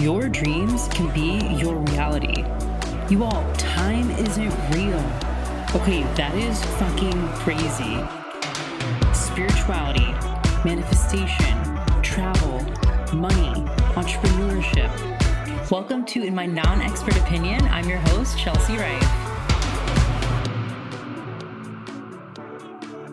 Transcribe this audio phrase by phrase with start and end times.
[0.00, 2.44] Your dreams can be your reality.
[3.08, 5.02] You all, time isn't real.
[5.74, 7.96] Okay, that is fucking crazy.
[9.14, 10.12] Spirituality,
[10.66, 11.56] manifestation,
[12.02, 12.60] travel,
[13.16, 13.64] money,
[13.94, 14.90] entrepreneurship.
[15.70, 17.62] Welcome to In My Non Expert Opinion.
[17.68, 19.35] I'm your host, Chelsea Rife.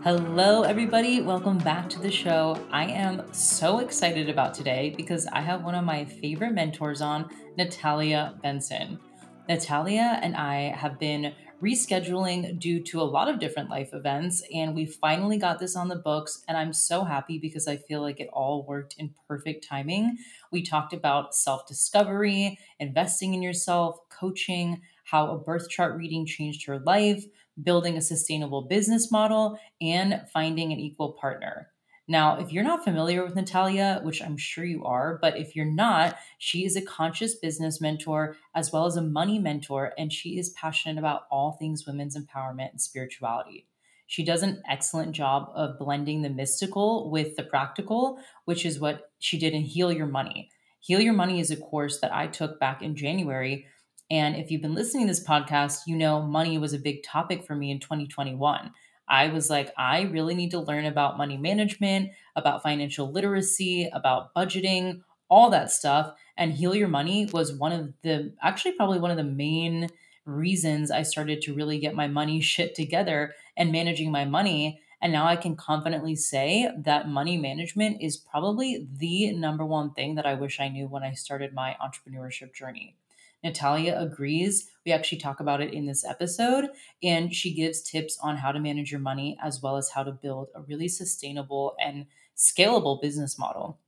[0.03, 1.21] Hello, everybody.
[1.21, 2.59] Welcome back to the show.
[2.71, 7.29] I am so excited about today because I have one of my favorite mentors on,
[7.57, 8.99] Natalia Benson.
[9.47, 14.75] Natalia and I have been rescheduling due to a lot of different life events, and
[14.75, 16.43] we finally got this on the books.
[16.49, 20.17] And I'm so happy because I feel like it all worked in perfect timing.
[20.51, 26.65] We talked about self discovery, investing in yourself, coaching, how a birth chart reading changed
[26.65, 27.23] her life
[27.61, 31.69] building a sustainable business model, and finding an equal partner.
[32.07, 35.65] Now, if you're not familiar with Natalia, which I'm sure you are, but if you're
[35.65, 40.37] not, she is a conscious business mentor as well as a money mentor, and she
[40.37, 43.67] is passionate about all things women's empowerment and spirituality.
[44.05, 49.11] She does an excellent job of blending the mystical with the practical, which is what
[49.19, 50.49] she did in Heal Your Money.
[50.81, 53.65] Heal Your Money is a course that I took back in January
[54.13, 57.43] and if you've been listening to this podcast, you know money was a big topic
[57.43, 58.71] for me in 2021.
[59.07, 64.31] I was like, I really need to learn about money management, about financial literacy, about
[64.35, 66.13] budgeting, all that stuff.
[66.37, 69.89] And Heal Your Money was one of the, actually, probably one of the main
[70.27, 74.79] reasons I started to really get my money shit together and managing my money.
[75.01, 80.13] And now I can confidently say that money management is probably the number one thing
[80.15, 82.95] that I wish I knew when I started my entrepreneurship journey.
[83.43, 84.69] Natalia agrees.
[84.85, 86.69] We actually talk about it in this episode,
[87.01, 90.11] and she gives tips on how to manage your money as well as how to
[90.11, 92.05] build a really sustainable and
[92.37, 93.79] scalable business model.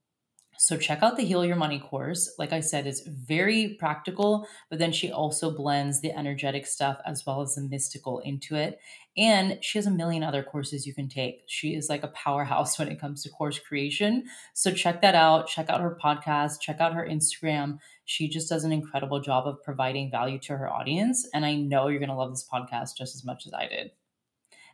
[0.58, 2.34] So check out the Heal Your Money course.
[2.40, 7.26] Like I said, it's very practical, but then she also blends the energetic stuff as
[7.26, 8.80] well as the mystical into it.
[9.18, 11.44] And she has a million other courses you can take.
[11.48, 14.26] She is like a powerhouse when it comes to course creation.
[14.54, 15.48] So check that out.
[15.48, 17.80] Check out her podcast, check out her Instagram.
[18.06, 21.28] She just does an incredible job of providing value to her audience.
[21.34, 23.92] And I know you're going to love this podcast just as much as I did.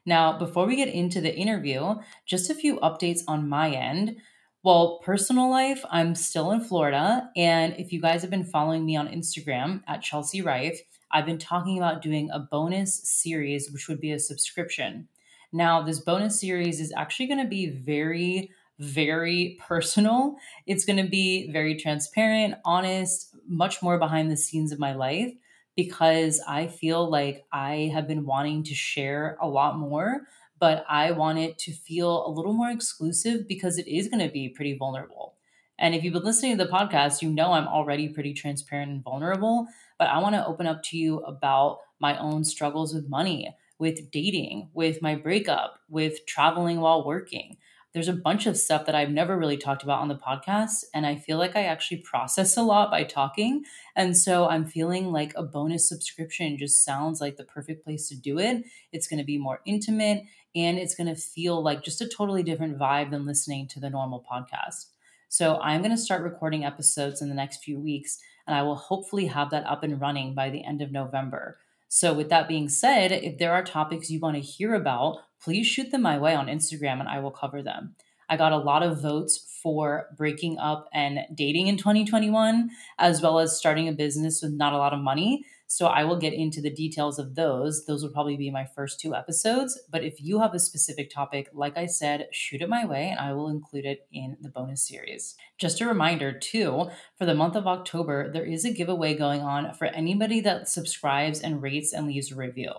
[0.06, 4.18] Now, before we get into the interview, just a few updates on my end.
[4.64, 7.32] Well, personal life, I'm still in Florida.
[7.36, 10.80] And if you guys have been following me on Instagram at Chelsea Rife,
[11.12, 15.08] I've been talking about doing a bonus series, which would be a subscription.
[15.52, 20.36] Now, this bonus series is actually going to be very, very personal.
[20.68, 25.34] It's going to be very transparent, honest, much more behind the scenes of my life
[25.76, 30.28] because I feel like I have been wanting to share a lot more,
[30.62, 34.32] but I want it to feel a little more exclusive because it is going to
[34.34, 35.36] be pretty vulnerable.
[35.80, 39.04] And if you've been listening to the podcast, you know I'm already pretty transparent and
[39.04, 39.68] vulnerable,
[40.00, 44.12] but I want to open up to you about my own struggles with money, with
[44.12, 47.58] dating, with my breakup, with traveling while working.
[47.94, 50.86] There's a bunch of stuff that I've never really talked about on the podcast.
[50.94, 53.66] And I feel like I actually process a lot by talking.
[53.96, 58.16] And so I'm feeling like a bonus subscription just sounds like the perfect place to
[58.16, 58.64] do it.
[58.94, 60.24] It's going to be more intimate
[60.56, 63.90] and it's going to feel like just a totally different vibe than listening to the
[63.90, 64.88] normal podcast.
[65.30, 68.76] So I'm going to start recording episodes in the next few weeks, and I will
[68.76, 71.58] hopefully have that up and running by the end of November.
[71.88, 75.68] So, with that being said, if there are topics you want to hear about, please
[75.68, 77.96] shoot them my way on Instagram and I will cover them.
[78.30, 83.40] I got a lot of votes for breaking up and dating in 2021, as well
[83.40, 85.46] as starting a business with not a lot of money.
[85.68, 87.86] So I will get into the details of those.
[87.86, 89.80] Those will probably be my first two episodes.
[89.90, 93.20] But if you have a specific topic, like I said, shoot it my way and
[93.20, 95.36] I will include it in the bonus series.
[95.58, 99.74] Just a reminder, too, for the month of October, there is a giveaway going on
[99.74, 102.72] for anybody that subscribes and rates and leaves a review.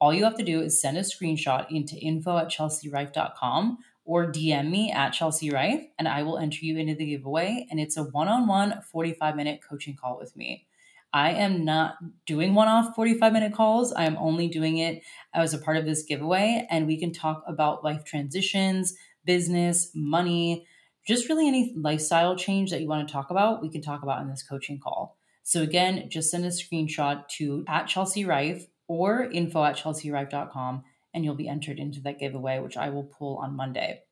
[0.00, 4.70] All you have to do is send a screenshot into info at chelsearife.com or DM
[4.70, 7.66] me at Chelsea Rife, and I will enter you into the giveaway.
[7.70, 10.66] And it's a one on one 45 minute coaching call with me.
[11.12, 11.96] I am not
[12.26, 13.92] doing one off 45 minute calls.
[13.92, 15.02] I am only doing it
[15.34, 16.66] as a part of this giveaway.
[16.70, 18.94] And we can talk about life transitions,
[19.24, 20.66] business, money,
[21.06, 24.20] just really any lifestyle change that you want to talk about, we can talk about
[24.22, 25.16] in this coaching call.
[25.44, 30.84] So again, just send a screenshot to at Chelsea Rife or info at chelsearife.com
[31.14, 34.02] and you'll be entered into that giveaway, which I will pull on Monday.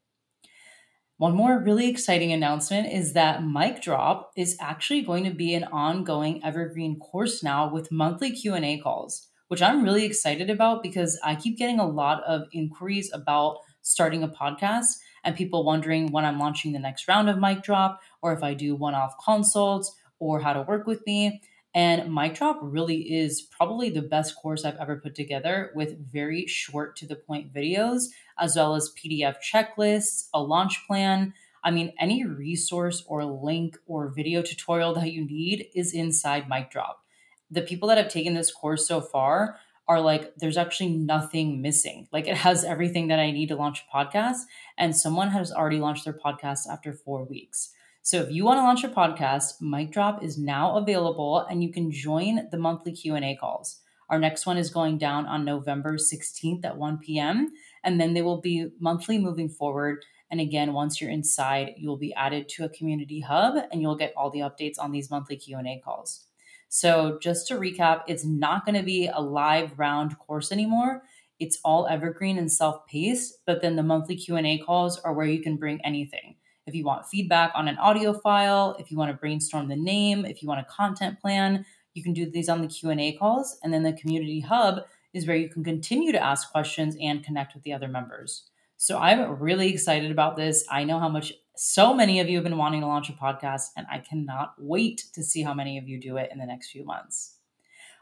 [1.16, 5.64] One more really exciting announcement is that Mic Drop is actually going to be an
[5.64, 11.36] ongoing evergreen course now with monthly Q&A calls, which I'm really excited about because I
[11.36, 16.40] keep getting a lot of inquiries about starting a podcast and people wondering when I'm
[16.40, 20.52] launching the next round of Mic Drop or if I do one-off consults or how
[20.52, 21.42] to work with me.
[21.74, 26.46] And Mic Drop really is probably the best course I've ever put together with very
[26.46, 28.04] short to the point videos,
[28.38, 31.34] as well as PDF checklists, a launch plan.
[31.64, 36.70] I mean, any resource or link or video tutorial that you need is inside Mic
[36.70, 37.02] Drop.
[37.50, 42.08] The people that have taken this course so far are like, there's actually nothing missing.
[42.12, 44.42] Like, it has everything that I need to launch a podcast.
[44.78, 47.72] And someone has already launched their podcast after four weeks.
[48.06, 51.72] So if you want to launch a podcast, Mic Drop is now available and you
[51.72, 53.80] can join the monthly Q&A calls.
[54.10, 57.50] Our next one is going down on November 16th at 1 p.m.
[57.82, 60.04] and then they will be monthly moving forward.
[60.30, 63.96] And again, once you're inside, you will be added to a community hub and you'll
[63.96, 66.26] get all the updates on these monthly Q&A calls.
[66.68, 71.04] So just to recap, it's not going to be a live round course anymore.
[71.40, 75.56] It's all evergreen and self-paced, but then the monthly Q&A calls are where you can
[75.56, 76.36] bring anything
[76.66, 80.24] if you want feedback on an audio file, if you want to brainstorm the name,
[80.24, 81.64] if you want a content plan,
[81.94, 85.36] you can do these on the Q&A calls and then the community hub is where
[85.36, 88.44] you can continue to ask questions and connect with the other members.
[88.76, 90.64] So I'm really excited about this.
[90.70, 93.68] I know how much so many of you have been wanting to launch a podcast
[93.76, 96.70] and I cannot wait to see how many of you do it in the next
[96.70, 97.33] few months.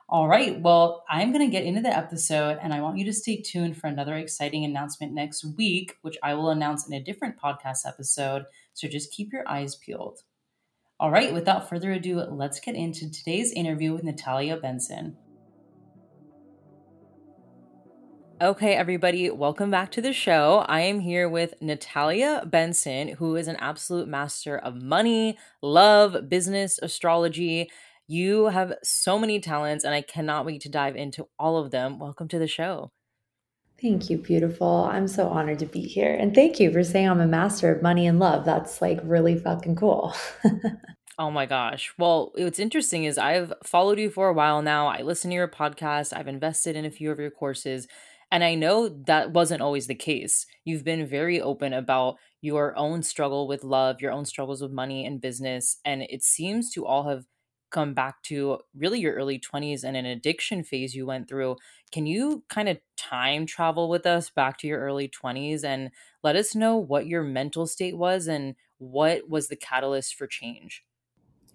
[0.08, 0.60] All right.
[0.60, 3.78] Well, I'm going to get into the episode and I want you to stay tuned
[3.78, 8.44] for another exciting announcement next week, which I will announce in a different podcast episode.
[8.75, 10.20] So just keep your eyes peeled.
[11.00, 11.32] All right.
[11.32, 15.16] Without further ado, let's get into today's interview with Natalia Benson.
[18.43, 20.64] Okay, everybody, welcome back to the show.
[20.66, 26.81] I am here with Natalia Benson, who is an absolute master of money, love, business,
[26.82, 27.70] astrology
[28.06, 31.99] you have so many talents, and I cannot wait to dive into all of them.
[31.99, 32.90] Welcome to the show.
[33.82, 34.84] Thank you, beautiful.
[34.84, 36.14] I'm so honored to be here.
[36.14, 38.44] And thank you for saying I'm a master of money and love.
[38.44, 40.14] That's like really fucking cool.
[41.19, 41.93] oh my gosh.
[41.99, 44.87] Well, what's interesting is I've followed you for a while now.
[44.87, 47.88] I listen to your podcast, I've invested in a few of your courses.
[48.31, 50.46] And I know that wasn't always the case.
[50.64, 55.05] You've been very open about your own struggle with love, your own struggles with money
[55.05, 55.78] and business.
[55.84, 57.25] And it seems to all have
[57.72, 61.56] come back to really your early 20s and an addiction phase you went through.
[61.90, 65.90] Can you kind of time travel with us back to your early 20s and
[66.22, 70.84] let us know what your mental state was and what was the catalyst for change?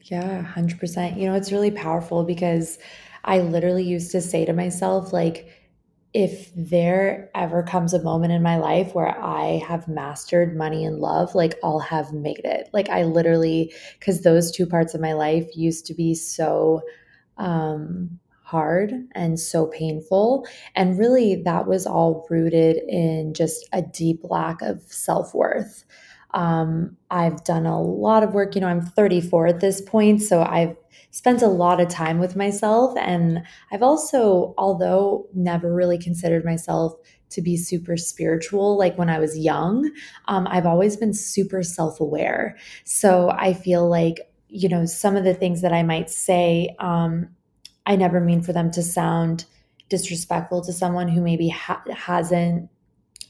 [0.03, 1.17] Yeah, 100%.
[1.17, 2.79] You know, it's really powerful because
[3.25, 5.51] I literally used to say to myself, like,
[6.13, 11.00] if there ever comes a moment in my life where I have mastered money and
[11.00, 12.69] love, like I'll have made it.
[12.74, 16.81] Like I literally, because those two parts of my life used to be so
[17.38, 20.48] um, hard and so painful.
[20.75, 25.83] And really, that was all rooted in just a deep lack of self worth.
[26.31, 28.56] Um, I've done a lot of work.
[28.56, 30.75] You know, I'm 34 at this point, so I've
[31.12, 32.95] spent a lot of time with myself.
[32.97, 36.94] And I've also, although never really considered myself
[37.29, 39.91] to be super spiritual, like when I was young,
[40.27, 42.57] um, I've always been super self aware.
[42.83, 47.29] So I feel like, you know, some of the things that I might say, um,
[47.85, 49.45] I never mean for them to sound
[49.89, 52.69] disrespectful to someone who maybe ha- hasn't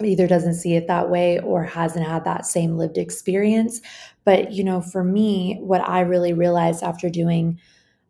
[0.03, 3.81] either doesn't see it that way or hasn't had that same lived experience.
[4.25, 7.59] But, you know, for me, what I really realized after doing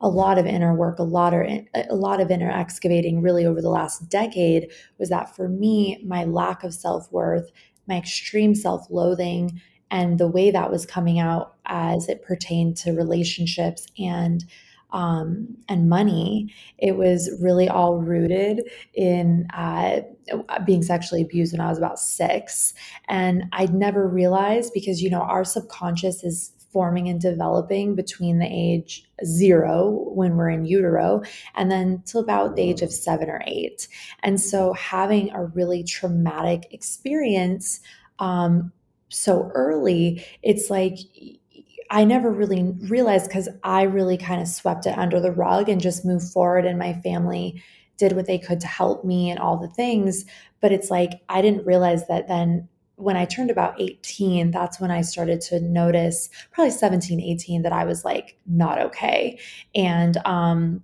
[0.02, 1.48] a lot of inner work, a lot of
[1.90, 6.24] a lot of inner excavating really over the last decade was that for me, my
[6.24, 7.52] lack of self-worth,
[7.88, 13.88] my extreme self-loathing, and the way that was coming out as it pertained to relationships
[13.98, 14.44] and
[14.92, 20.02] um, and money, it was really all rooted in uh,
[20.66, 22.74] being sexually abused when I was about six.
[23.08, 28.48] And I'd never realized because, you know, our subconscious is forming and developing between the
[28.50, 31.22] age zero when we're in utero
[31.56, 33.88] and then till about the age of seven or eight.
[34.22, 37.80] And so having a really traumatic experience
[38.20, 38.72] um,
[39.10, 40.98] so early, it's like
[41.90, 45.82] I never really realized because I really kind of swept it under the rug and
[45.82, 47.62] just moved forward, and my family
[47.98, 50.26] did what they could to help me and all the things.
[50.62, 52.68] But it's like I didn't realize that then
[52.98, 57.72] when I turned about 18, that's when I started to notice, probably 17, 18, that
[57.72, 59.40] I was like not okay.
[59.76, 60.82] And, um,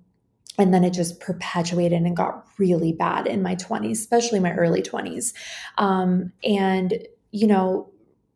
[0.60, 4.83] and then it just perpetuated and got really bad in my 20s, especially my early
[4.83, 5.33] 20s.
[5.79, 6.93] Um, and,
[7.31, 7.89] you know,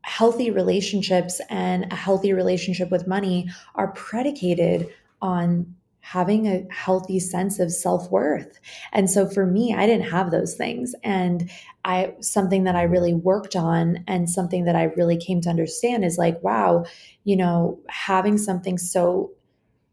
[0.07, 4.87] healthy relationships and a healthy relationship with money are predicated
[5.21, 8.57] on having a healthy sense of self-worth.
[8.93, 11.49] And so for me, I didn't have those things and
[11.83, 16.05] I something that I really worked on and something that I really came to understand
[16.05, 16.85] is like wow,
[17.25, 19.31] you know, having something so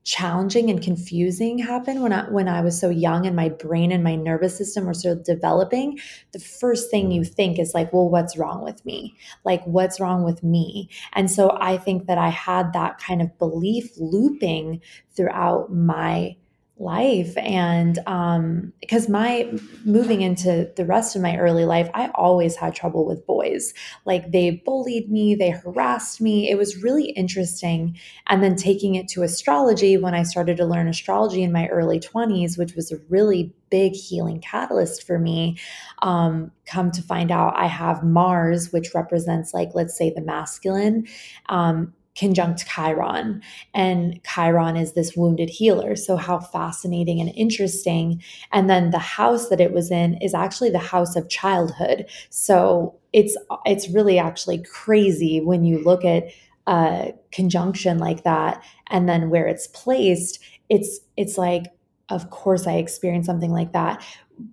[0.04, 4.04] challenging and confusing happen when I when I was so young and my brain and
[4.04, 5.98] my nervous system were of developing,
[6.32, 9.16] the first thing you think is like, well, what's wrong with me?
[9.44, 10.90] Like what's wrong with me?
[11.14, 14.82] And so I think that I had that kind of belief looping
[15.16, 16.36] throughout my
[16.76, 17.36] life.
[17.36, 19.48] And um because my
[19.84, 23.72] moving into the rest of my early life i always had trouble with boys.
[24.04, 26.50] Like they bullied me they harassed me.
[26.50, 27.96] It was really interesting.
[28.26, 32.00] And then taking it to astrology when i started to learn astrology in my early
[32.00, 35.56] 20s which was a really big healing catalyst for me
[36.02, 41.06] um come to find out i have mars which represents like let's say the masculine.
[41.48, 43.42] Um conjunct Chiron.
[43.72, 45.96] And Chiron is this wounded healer.
[45.96, 48.22] So, how fascinating and interesting.
[48.52, 52.06] And then the house that it was in is actually the house of childhood.
[52.30, 56.24] So, it's it's really actually crazy when you look at
[56.66, 60.38] a conjunction like that and then where it's placed
[60.70, 61.64] it's it's like
[62.08, 64.02] of course i experienced something like that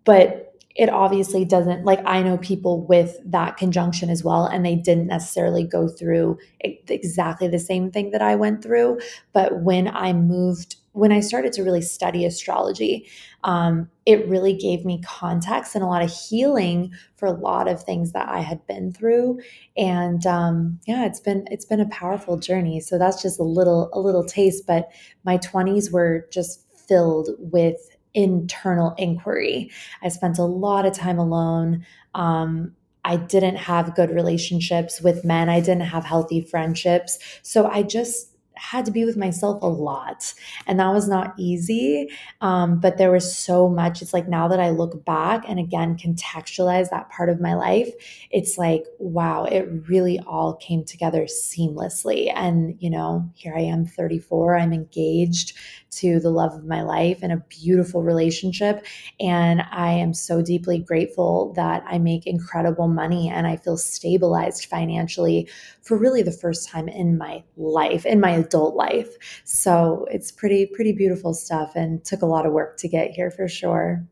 [0.04, 4.76] but it obviously doesn't like I know people with that conjunction as well, and they
[4.76, 9.00] didn't necessarily go through exactly the same thing that I went through.
[9.34, 13.08] But when I moved, when I started to really study astrology,
[13.44, 17.84] um, it really gave me context and a lot of healing for a lot of
[17.84, 19.40] things that I had been through.
[19.78, 22.80] And um, yeah, it's been it's been a powerful journey.
[22.80, 24.66] So that's just a little a little taste.
[24.68, 24.90] But
[25.24, 29.72] my twenties were just filled with internal inquiry.
[30.02, 31.86] I spent a lot of time alone.
[32.14, 35.50] Um, I didn't have good relationships with men.
[35.50, 37.18] I didn't have healthy friendships.
[37.42, 40.34] So I just had to be with myself a lot
[40.68, 42.08] and that was not easy
[42.42, 45.98] um, but there was so much it's like now that i look back and again
[45.98, 47.90] contextualize that part of my life
[48.30, 53.84] it's like wow it really all came together seamlessly and you know here i am
[53.84, 55.54] 34 i'm engaged
[55.92, 58.86] to the love of my life and a beautiful relationship.
[59.20, 64.66] And I am so deeply grateful that I make incredible money and I feel stabilized
[64.66, 65.50] financially
[65.82, 69.10] for really the first time in my life, in my adult life.
[69.44, 73.30] So it's pretty, pretty beautiful stuff and took a lot of work to get here
[73.30, 74.06] for sure.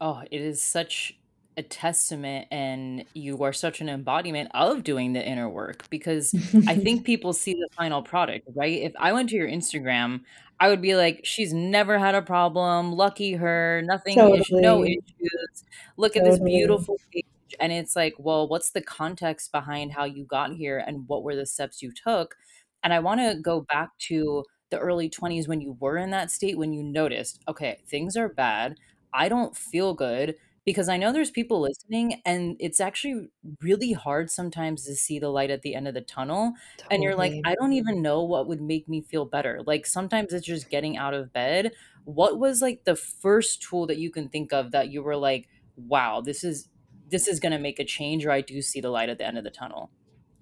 [0.00, 1.18] Oh, it is such
[1.56, 6.34] a testament and you are such an embodiment of doing the inner work because
[6.66, 8.82] I think people see the final product, right?
[8.82, 10.22] If I went to your Instagram,
[10.60, 12.92] I would be like, she's never had a problem.
[12.92, 13.82] Lucky her.
[13.84, 15.64] Nothing, is, no issues.
[15.96, 17.24] Look at this beautiful page.
[17.60, 21.36] And it's like, well, what's the context behind how you got here and what were
[21.36, 22.36] the steps you took?
[22.82, 26.30] And I want to go back to the early 20s when you were in that
[26.30, 28.76] state, when you noticed, okay, things are bad.
[29.12, 33.28] I don't feel good because I know there's people listening and it's actually
[33.60, 36.54] really hard sometimes to see the light at the end of the tunnel
[36.90, 39.62] and you're like, I don't even know what would make me feel better.
[39.66, 41.72] Like sometimes it's just getting out of bed.
[42.04, 45.48] What was like the first tool that you can think of that you were like,
[45.76, 46.68] wow, this is
[47.06, 49.26] this is going to make a change or I do see the light at the
[49.26, 49.92] end of the tunnel?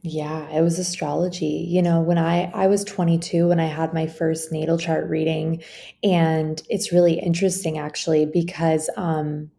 [0.05, 1.65] Yeah, it was astrology.
[1.69, 5.63] You know, when I I was 22 when I had my first natal chart reading,
[6.03, 9.51] and it's really interesting actually because um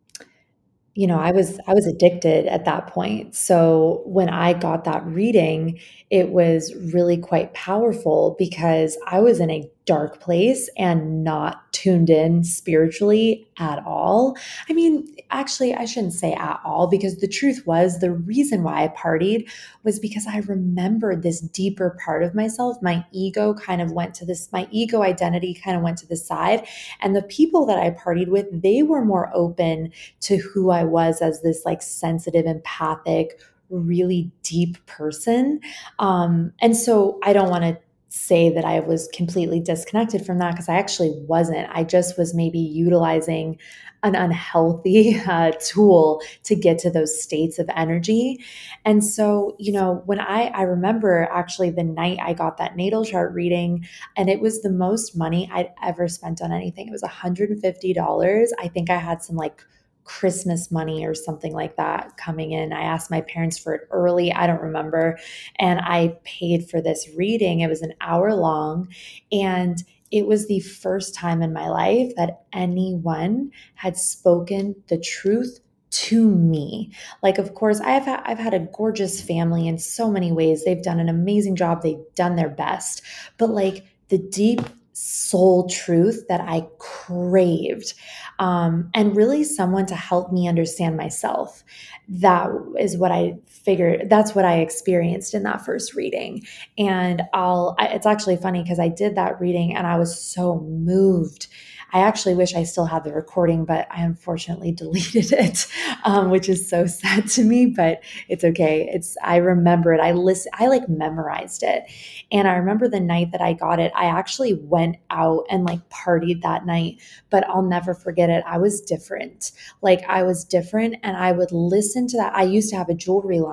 [0.95, 3.35] you know, I was I was addicted at that point.
[3.35, 5.79] So when I got that reading,
[6.11, 12.09] it was really quite powerful because I was in a dark place and not tuned
[12.09, 14.37] in spiritually at all.
[14.69, 18.83] I mean, actually, I shouldn't say at all because the truth was the reason why
[18.83, 19.49] I partied
[19.83, 22.77] was because I remembered this deeper part of myself.
[22.81, 26.15] My ego kind of went to this, my ego identity kind of went to the
[26.15, 26.65] side.
[27.01, 31.21] And the people that I partied with, they were more open to who I was
[31.21, 35.59] as this like sensitive, empathic, really deep person.
[35.99, 37.77] Um, and so I don't want to
[38.13, 41.67] say that I was completely disconnected from that because I actually wasn't.
[41.71, 43.57] I just was maybe utilizing
[44.03, 48.37] an unhealthy uh, tool to get to those states of energy.
[48.85, 53.03] And so, you know, when I I remember actually the night I got that natal
[53.03, 56.87] chart reading, and it was the most money I'd ever spent on anything.
[56.87, 58.47] It was $150.
[58.59, 59.65] I think I had some like
[60.05, 62.73] Christmas money or something like that coming in.
[62.73, 64.31] I asked my parents for it early.
[64.33, 65.17] I don't remember.
[65.57, 67.61] And I paid for this reading.
[67.61, 68.89] It was an hour long.
[69.31, 69.81] And
[70.11, 76.29] it was the first time in my life that anyone had spoken the truth to
[76.29, 76.91] me.
[77.21, 80.63] Like of course I've I've had a gorgeous family in so many ways.
[80.63, 81.81] They've done an amazing job.
[81.81, 83.01] They've done their best.
[83.37, 84.61] But like the deep
[84.93, 87.93] soul truth that I craved,
[88.39, 91.63] um, and really someone to help me understand myself.
[92.07, 94.09] That is what I figured.
[94.09, 96.43] That's what I experienced in that first reading.
[96.77, 100.59] And I'll, I, it's actually funny because I did that reading and I was so
[100.59, 101.47] moved
[101.93, 105.67] I actually wish I still had the recording, but I unfortunately deleted it,
[106.03, 107.67] um, which is so sad to me.
[107.67, 108.89] But it's okay.
[108.91, 110.01] It's I remember it.
[110.01, 110.47] I list.
[110.53, 111.83] I like memorized it,
[112.31, 113.91] and I remember the night that I got it.
[113.95, 118.43] I actually went out and like partied that night, but I'll never forget it.
[118.47, 119.51] I was different.
[119.83, 122.35] Like I was different, and I would listen to that.
[122.35, 123.52] I used to have a jewelry line,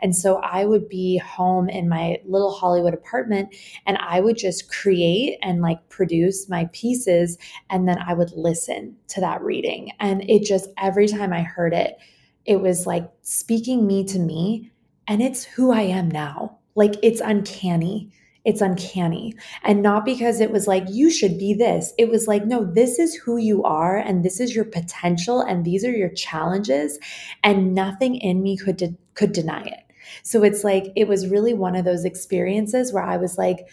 [0.00, 3.54] and so I would be home in my little Hollywood apartment,
[3.86, 7.38] and I would just create and like produce my pieces
[7.70, 9.92] and then I would listen to that reading.
[10.00, 11.98] And it just, every time I heard it,
[12.44, 14.70] it was like speaking me to me.
[15.08, 16.58] And it's who I am now.
[16.74, 18.12] Like it's uncanny.
[18.44, 19.34] It's uncanny.
[19.64, 21.92] And not because it was like, you should be this.
[21.98, 23.96] It was like, no, this is who you are.
[23.96, 25.40] And this is your potential.
[25.40, 26.98] And these are your challenges.
[27.42, 29.82] And nothing in me could, de- could deny it.
[30.22, 33.68] So it's like, it was really one of those experiences where I was like,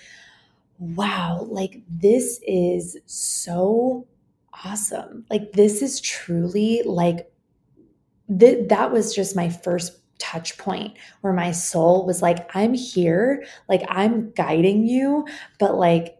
[0.79, 4.07] wow, like this is so
[4.65, 5.25] awesome.
[5.29, 7.31] Like this is truly like
[8.39, 13.45] th- that was just my first touch point where my soul was like I'm here,
[13.67, 15.27] like I'm guiding you,
[15.59, 16.17] but like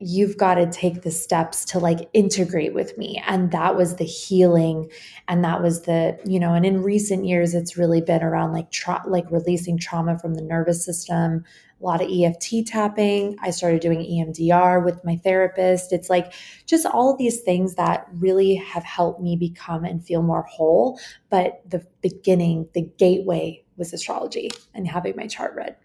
[0.00, 3.22] you've got to take the steps to like integrate with me.
[3.26, 4.90] And that was the healing
[5.28, 8.70] and that was the you know and in recent years it's really been around like
[8.70, 11.44] tra- like releasing trauma from the nervous system
[11.80, 13.36] a lot of EFT tapping.
[13.40, 15.92] I started doing EMDR with my therapist.
[15.92, 16.32] It's like
[16.66, 21.00] just all of these things that really have helped me become and feel more whole.
[21.30, 25.76] But the beginning the gateway was astrology and having my chart read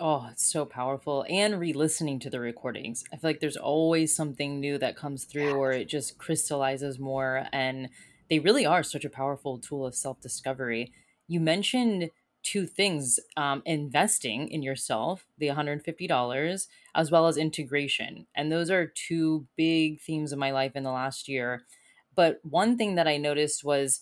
[0.00, 1.26] Oh, it's so powerful.
[1.28, 3.04] And re listening to the recordings.
[3.12, 7.46] I feel like there's always something new that comes through or it just crystallizes more.
[7.52, 7.90] And
[8.30, 10.92] they really are such a powerful tool of self discovery.
[11.28, 12.10] You mentioned
[12.42, 18.26] two things um, investing in yourself, the $150, as well as integration.
[18.34, 21.66] And those are two big themes of my life in the last year.
[22.14, 24.00] But one thing that I noticed was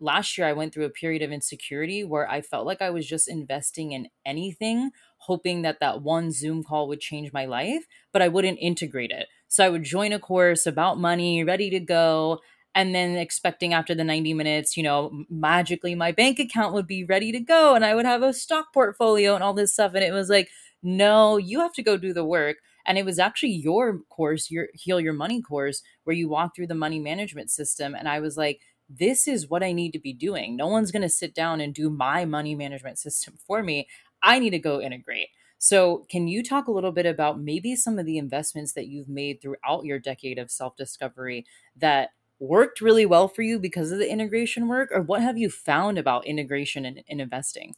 [0.00, 3.06] last year I went through a period of insecurity where I felt like I was
[3.06, 8.22] just investing in anything, hoping that that one Zoom call would change my life, but
[8.22, 9.26] I wouldn't integrate it.
[9.48, 12.40] So I would join a course about money, ready to go,
[12.74, 17.04] and then expecting after the 90 minutes, you know, magically my bank account would be
[17.04, 19.94] ready to go and I would have a stock portfolio and all this stuff.
[19.94, 20.48] And it was like,
[20.82, 22.58] no, you have to go do the work.
[22.86, 26.68] And it was actually your course, your Heal Your Money course, where you walk through
[26.68, 27.94] the money management system.
[27.94, 30.56] And I was like, this is what I need to be doing.
[30.56, 33.88] No one's going to sit down and do my money management system for me.
[34.22, 35.28] I need to go integrate.
[35.60, 39.08] So, can you talk a little bit about maybe some of the investments that you've
[39.08, 41.46] made throughout your decade of self discovery
[41.76, 44.90] that worked really well for you because of the integration work?
[44.92, 47.74] Or what have you found about integration in, in investing?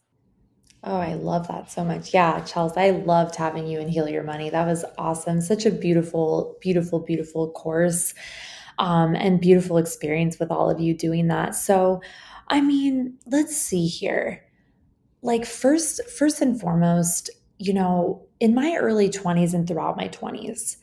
[0.84, 2.14] Oh, I love that so much.
[2.14, 4.50] Yeah, Chelsea, I loved having you and Heal Your Money.
[4.50, 5.40] That was awesome.
[5.40, 8.14] Such a beautiful, beautiful, beautiful course
[8.80, 11.54] um, and beautiful experience with all of you doing that.
[11.54, 12.00] So,
[12.48, 14.42] I mean, let's see here.
[15.22, 20.76] Like first, first and foremost, you know, in my early 20s and throughout my 20s,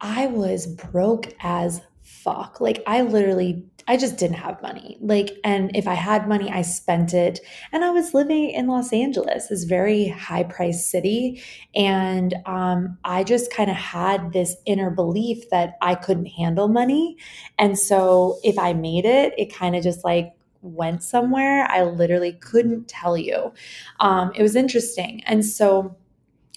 [0.00, 1.82] I was broke as
[2.22, 2.60] fuck.
[2.60, 4.96] Like I literally I just didn't have money.
[5.00, 7.40] Like and if I had money, I spent it.
[7.72, 11.42] And I was living in Los Angeles, this very high priced city,
[11.74, 17.16] and um I just kind of had this inner belief that I couldn't handle money.
[17.58, 20.32] And so if I made it, it kind of just like
[20.62, 21.66] went somewhere.
[21.68, 23.52] I literally couldn't tell you.
[24.00, 25.22] Um it was interesting.
[25.24, 25.96] And so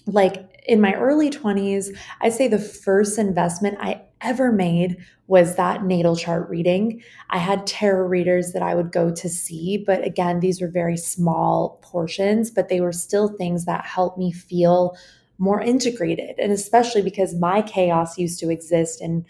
[0.06, 5.84] like in my early 20s, I'd say the first investment I ever made was that
[5.84, 7.02] natal chart reading.
[7.30, 10.96] I had tarot readers that I would go to see, but again, these were very
[10.96, 14.96] small portions, but they were still things that helped me feel
[15.38, 16.38] more integrated.
[16.38, 19.24] And especially because my chaos used to exist in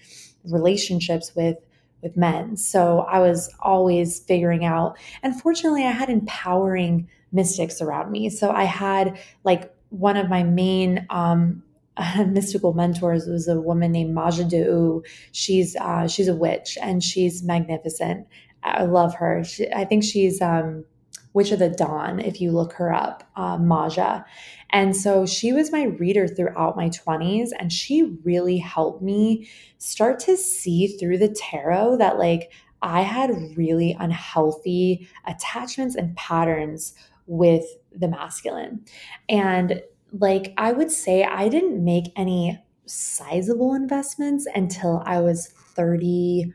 [0.45, 1.57] relationships with
[2.03, 2.57] with men.
[2.57, 4.97] So I was always figuring out.
[5.23, 8.29] And fortunately, I had empowering mystics around me.
[8.29, 11.63] So I had like one of my main um,
[12.27, 15.05] mystical mentors was a woman named Maja De'u.
[15.33, 18.27] She's uh, she's a witch and she's magnificent.
[18.63, 19.45] I love her.
[19.45, 20.85] She, I think she's um,
[21.33, 22.19] Witch of the Dawn.
[22.19, 24.25] If you look her up, uh, Maja.
[24.71, 30.19] And so she was my reader throughout my 20s, and she really helped me start
[30.21, 32.51] to see through the tarot that like
[32.83, 36.95] I had really unhealthy attachments and patterns
[37.27, 38.85] with the masculine.
[39.29, 39.83] And
[40.19, 46.53] like I would say I didn't make any sizable investments until I was 30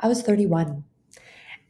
[0.00, 0.84] I was 31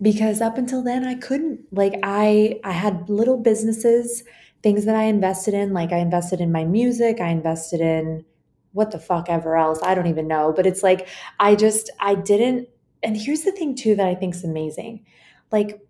[0.00, 4.24] because up until then I couldn't like I I had little businesses
[4.62, 8.24] things that I invested in like I invested in my music I invested in
[8.72, 11.06] what the fuck ever else I don't even know but it's like
[11.38, 12.68] I just I didn't
[13.02, 15.04] and here's the thing too that I think is amazing.
[15.50, 15.80] Like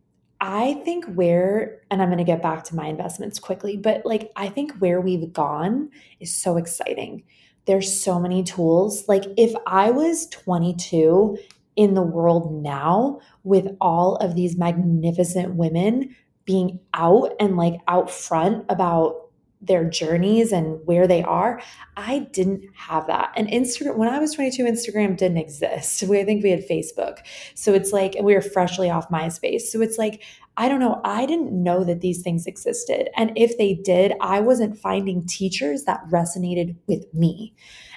[0.43, 4.33] I think where and I'm going to get back to my investments quickly but like
[4.37, 5.89] I think where we've gone
[6.21, 7.23] is so exciting.
[7.67, 9.05] There's so many tools.
[9.07, 11.39] Like if I was 22
[11.77, 18.11] in the world now with all of these magnificent women being out and like out
[18.11, 19.31] front about
[19.63, 21.63] their journeys and where they are.
[21.97, 23.33] I didn't have that.
[23.37, 26.03] And Instagram, when I was 22, Instagram didn't exist.
[26.13, 27.19] We, I think we had Facebook.
[27.55, 29.63] So it's like, we were freshly off MySpace.
[29.63, 30.23] So it's like,
[30.57, 31.01] I don't know.
[31.05, 33.09] I didn't know that these things existed.
[33.17, 37.55] And if they did, I wasn't finding teachers that resonated with me.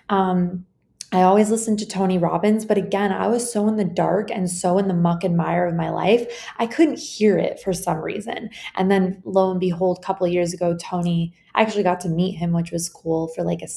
[0.09, 0.65] Um,
[1.15, 4.51] I always listened to Tony Robbins, but again, I was so in the dark and
[4.51, 7.99] so in the muck and mire of my life, I couldn't hear it for some
[7.99, 8.49] reason.
[8.75, 12.33] And then lo and behold, a couple years ago, Tony, I actually got to meet
[12.33, 13.69] him, which was cool for like a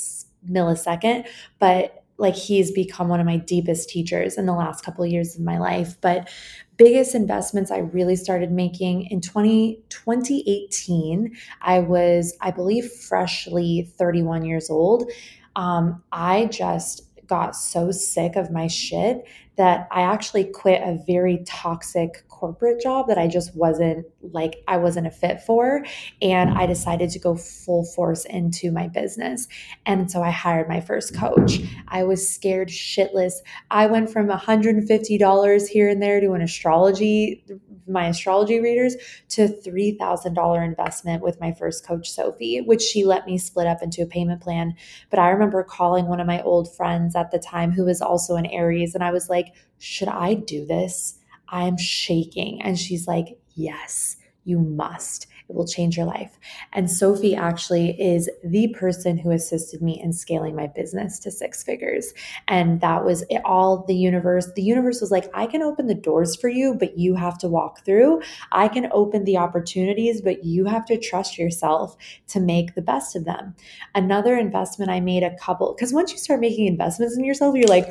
[0.50, 1.28] millisecond,
[1.60, 5.36] but like he's become one of my deepest teachers in the last couple of years
[5.36, 5.96] of my life.
[6.00, 6.28] But
[6.76, 14.44] biggest investments I really started making in 20, 2018, I was, I believe, freshly 31
[14.44, 15.08] years old.
[15.54, 21.42] Um, I just got so sick of my shit that I actually quit a very
[21.46, 25.84] toxic corporate job that I just wasn't like I wasn't a fit for
[26.22, 29.48] and I decided to go full force into my business.
[29.86, 31.60] And so I hired my first coach.
[31.88, 33.34] I was scared shitless.
[33.70, 37.44] I went from $150 here and there to an astrology
[37.88, 38.96] my astrology readers
[39.30, 44.02] to $3,000 investment with my first coach, Sophie, which she let me split up into
[44.02, 44.74] a payment plan.
[45.10, 48.36] But I remember calling one of my old friends at the time who was also
[48.36, 51.17] an Aries, and I was like, Should I do this?
[51.50, 52.62] I'm shaking.
[52.62, 55.26] And she's like, Yes, you must.
[55.48, 56.38] It will change your life.
[56.74, 61.62] And Sophie actually is the person who assisted me in scaling my business to six
[61.62, 62.12] figures.
[62.48, 64.50] And that was it, all the universe.
[64.54, 67.48] The universe was like, I can open the doors for you, but you have to
[67.48, 68.20] walk through.
[68.52, 71.96] I can open the opportunities, but you have to trust yourself
[72.28, 73.54] to make the best of them.
[73.94, 77.68] Another investment I made a couple, because once you start making investments in yourself, you're
[77.68, 77.88] like,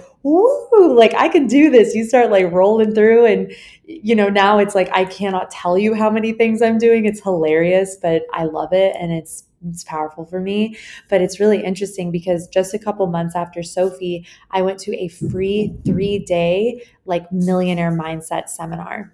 [0.96, 1.94] like I can do this.
[1.94, 3.52] You start like rolling through and
[3.86, 7.06] you know, now it's like I cannot tell you how many things I'm doing.
[7.06, 10.78] It's hilarious, but I love it and it's it's powerful for me.
[11.10, 15.08] But it's really interesting because just a couple months after Sophie, I went to a
[15.08, 19.14] free three day like millionaire mindset seminar.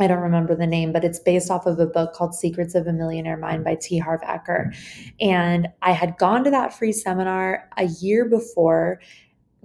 [0.00, 2.86] I don't remember the name, but it's based off of a book called Secrets of
[2.86, 3.98] a Millionaire Mind by T.
[3.98, 4.74] Harv Eker.
[5.20, 9.00] And I had gone to that free seminar a year before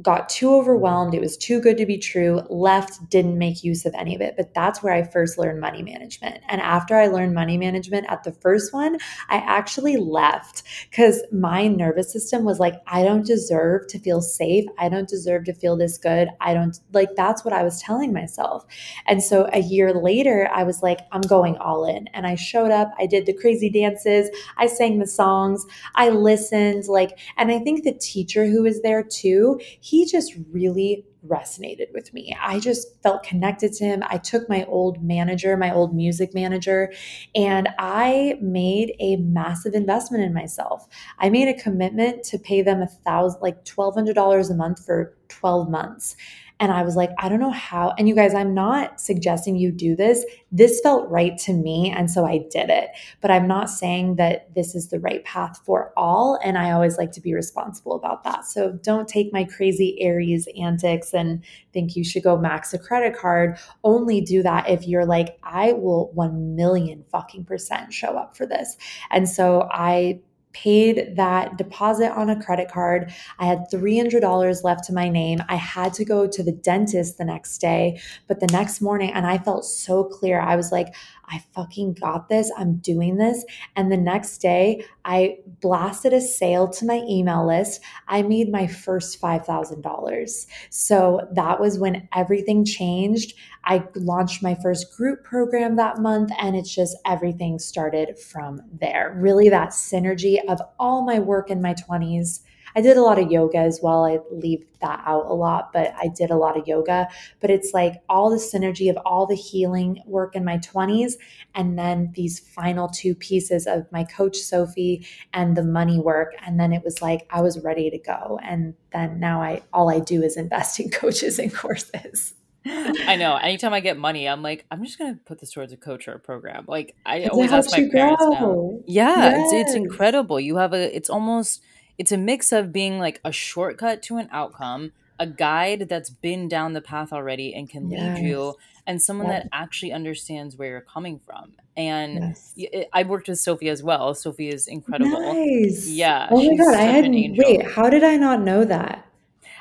[0.01, 1.13] got too overwhelmed.
[1.13, 4.35] It was too good to be true, left, didn't make use of any of it.
[4.35, 6.41] But that's where I first learned money management.
[6.49, 8.97] And after I learned money management at the first one,
[9.29, 14.65] I actually left because my nervous system was like, I don't deserve to feel safe.
[14.77, 16.29] I don't deserve to feel this good.
[16.41, 18.65] I don't like that's what I was telling myself.
[19.05, 22.07] And so a year later, I was like, I'm going all in.
[22.13, 26.85] And I showed up, I did the crazy dances, I sang the songs, I listened,
[26.87, 32.11] like, and I think the teacher who was there too he just really resonated with
[32.11, 32.35] me.
[32.41, 34.01] I just felt connected to him.
[34.07, 36.91] I took my old manager, my old music manager,
[37.35, 40.87] and I made a massive investment in myself.
[41.19, 45.69] I made a commitment to pay them a thousand, like $1,200 a month for 12
[45.69, 46.15] months.
[46.59, 47.93] And I was like, I don't know how.
[47.97, 50.25] And you guys, I'm not suggesting you do this.
[50.51, 51.93] This felt right to me.
[51.95, 52.89] And so I did it.
[53.19, 56.39] But I'm not saying that this is the right path for all.
[56.43, 58.45] And I always like to be responsible about that.
[58.45, 63.17] So don't take my crazy Aries antics and think you should go max a credit
[63.17, 63.59] card.
[63.83, 68.45] Only do that if you're like, I will 1 million fucking percent show up for
[68.45, 68.77] this.
[69.11, 70.21] And so I
[70.55, 73.11] paid that deposit on a credit card.
[73.39, 75.43] I had $300 left to my name.
[75.49, 79.27] I had to go to the dentist the next day, but the next morning, and
[79.27, 80.39] I felt so clear.
[80.39, 80.95] I was like,
[81.27, 82.51] I fucking got this.
[82.57, 83.45] I'm doing this.
[83.75, 87.81] And the next day, I blasted a sale to my email list.
[88.07, 90.45] I made my first $5,000.
[90.69, 93.33] So that was when everything changed.
[93.63, 99.15] I launched my first group program that month, and it's just everything started from there.
[99.17, 102.41] Really, that synergy of all my work in my 20s
[102.75, 104.05] I did a lot of yoga as well.
[104.05, 107.07] I leave that out a lot, but I did a lot of yoga.
[107.39, 111.13] But it's like all the synergy of all the healing work in my 20s
[111.53, 116.59] and then these final two pieces of my coach Sophie and the money work and
[116.59, 119.99] then it was like I was ready to go and then now I all I
[119.99, 122.33] do is invest in coaches and courses.
[122.67, 123.35] I know.
[123.35, 126.13] Anytime I get money, I'm like, I'm just gonna put this towards a coach or
[126.13, 126.65] a program.
[126.67, 128.79] Like I always ask my parents now.
[128.87, 129.53] Yeah, yes.
[129.53, 130.39] it's it's incredible.
[130.39, 131.61] You have a it's almost
[131.97, 136.47] it's a mix of being like a shortcut to an outcome, a guide that's been
[136.47, 138.17] down the path already and can yes.
[138.17, 138.55] lead you,
[138.85, 141.53] and someone that actually understands where you're coming from.
[141.77, 142.71] And yes.
[142.73, 144.13] Eh, I worked with Sophie as well.
[144.13, 145.19] Sophie is incredible.
[145.33, 145.87] Nice.
[145.87, 146.27] Yeah.
[146.31, 147.37] Oh my god, I hadn't.
[147.37, 149.05] Wait, how did I not know that?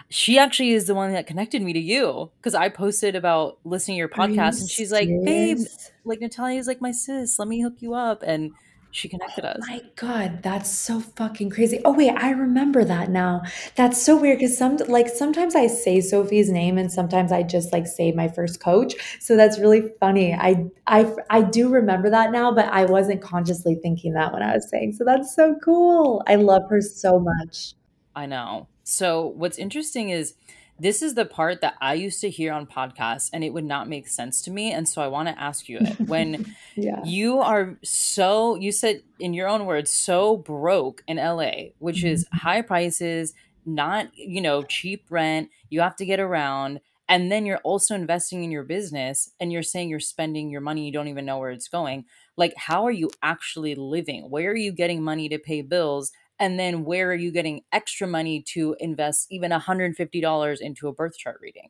[0.09, 3.97] she actually is the one that connected me to you because I posted about listening
[3.97, 5.59] to your podcast, and she's like, "Babe,
[6.05, 7.39] like Natalia is like my sis.
[7.39, 8.53] Let me hook you up." And
[8.95, 9.57] she connected oh us.
[9.59, 11.81] My God, that's so fucking crazy.
[11.85, 13.43] Oh wait, I remember that now.
[13.75, 17.73] That's so weird because some like sometimes I say Sophie's name and sometimes I just
[17.73, 18.95] like say my first coach.
[19.19, 20.33] So that's really funny.
[20.33, 24.55] I I I do remember that now, but I wasn't consciously thinking that when I
[24.55, 24.93] was saying.
[24.93, 26.23] So that's so cool.
[26.29, 27.75] I love her so much.
[28.15, 28.69] I know.
[28.85, 30.35] So what's interesting is
[30.79, 33.89] this is the part that I used to hear on podcasts and it would not
[33.89, 34.73] make sense to me.
[34.73, 36.01] And so I want to ask you it.
[36.09, 37.03] When yeah.
[37.05, 42.09] you are so, you said in your own words, so broke in LA, which mm-hmm.
[42.09, 43.33] is high prices,
[43.65, 46.81] not, you know, cheap rent, you have to get around.
[47.09, 50.87] And then you're also investing in your business and you're saying you're spending your money,
[50.87, 52.05] you don't even know where it's going.
[52.37, 54.31] Like, how are you actually living?
[54.31, 56.13] Where are you getting money to pay bills?
[56.39, 61.19] And then where are you getting extra money to invest even $150 into a birth
[61.19, 61.69] chart reading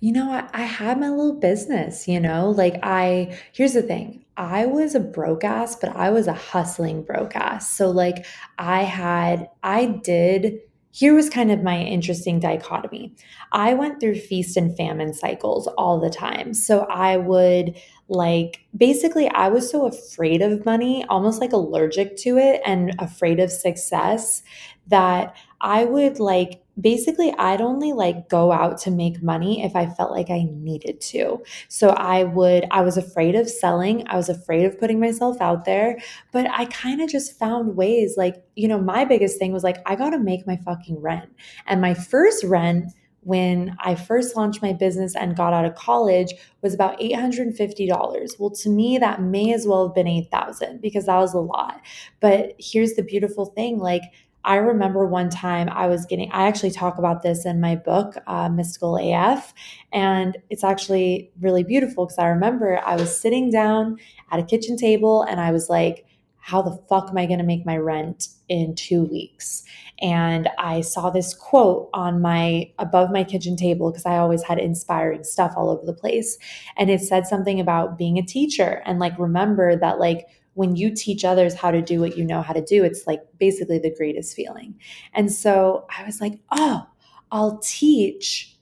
[0.00, 4.24] you know I, I had my little business you know like i here's the thing
[4.36, 8.24] i was a broke ass but i was a hustling broke ass so like
[8.58, 13.14] i had i did here was kind of my interesting dichotomy.
[13.52, 16.54] I went through feast and famine cycles all the time.
[16.54, 17.76] So I would
[18.08, 23.40] like basically I was so afraid of money, almost like allergic to it and afraid
[23.40, 24.42] of success
[24.88, 29.86] that I would like basically I'd only like go out to make money if I
[29.86, 31.42] felt like I needed to.
[31.68, 35.64] So I would I was afraid of selling, I was afraid of putting myself out
[35.64, 35.98] there,
[36.32, 39.78] but I kind of just found ways like, you know, my biggest thing was like
[39.86, 41.28] I got to make my fucking rent.
[41.66, 42.92] And my first rent
[43.22, 48.38] when I first launched my business and got out of college was about $850.
[48.38, 51.80] Well, to me that may as well have been 8,000 because that was a lot.
[52.20, 54.02] But here's the beautiful thing, like
[54.44, 58.14] I remember one time I was getting, I actually talk about this in my book,
[58.26, 59.52] uh, Mystical AF.
[59.92, 63.98] And it's actually really beautiful because I remember I was sitting down
[64.30, 66.06] at a kitchen table and I was like,
[66.48, 69.64] how the fuck am I going to make my rent in two weeks?
[70.00, 74.58] And I saw this quote on my above my kitchen table because I always had
[74.58, 76.38] inspiring stuff all over the place.
[76.78, 80.90] And it said something about being a teacher and like remember that like when you
[80.94, 83.94] teach others how to do what you know how to do, it's like basically the
[83.94, 84.74] greatest feeling.
[85.12, 86.86] And so I was like, oh,
[87.30, 88.57] I'll teach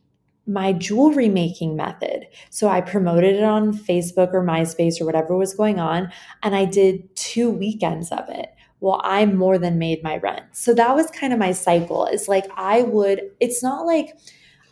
[0.46, 2.26] my jewelry making method.
[2.50, 6.12] So I promoted it on Facebook or MySpace or whatever was going on.
[6.42, 8.50] And I did two weekends of it.
[8.80, 10.44] Well, I more than made my rent.
[10.52, 12.06] So that was kind of my cycle.
[12.06, 14.16] It's like I would, it's not like,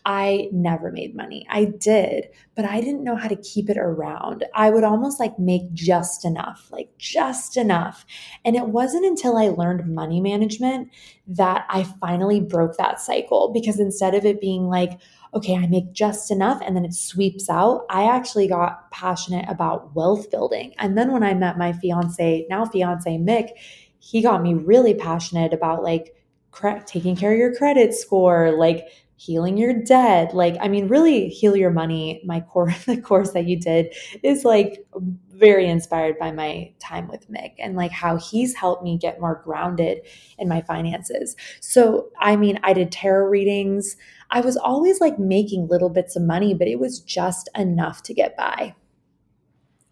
[0.06, 1.46] I never made money.
[1.48, 4.44] I did, but I didn't know how to keep it around.
[4.54, 8.04] I would almost like make just enough, like just enough.
[8.44, 10.90] And it wasn't until I learned money management
[11.26, 15.00] that I finally broke that cycle because instead of it being like,
[15.34, 19.94] okay, I make just enough and then it sweeps out, I actually got passionate about
[19.94, 20.74] wealth building.
[20.78, 23.50] And then when I met my fiance, now fiance Mick,
[23.98, 26.14] he got me really passionate about like
[26.86, 30.34] taking care of your credit score, like healing your debt.
[30.34, 32.20] Like i mean really heal your money.
[32.24, 34.86] My core the course that you did is like
[35.30, 39.40] very inspired by my time with mick and like how he's helped me get more
[39.44, 40.00] grounded
[40.38, 41.36] in my finances.
[41.60, 43.96] So i mean i did tarot readings
[44.34, 48.12] i was always like making little bits of money but it was just enough to
[48.12, 48.74] get by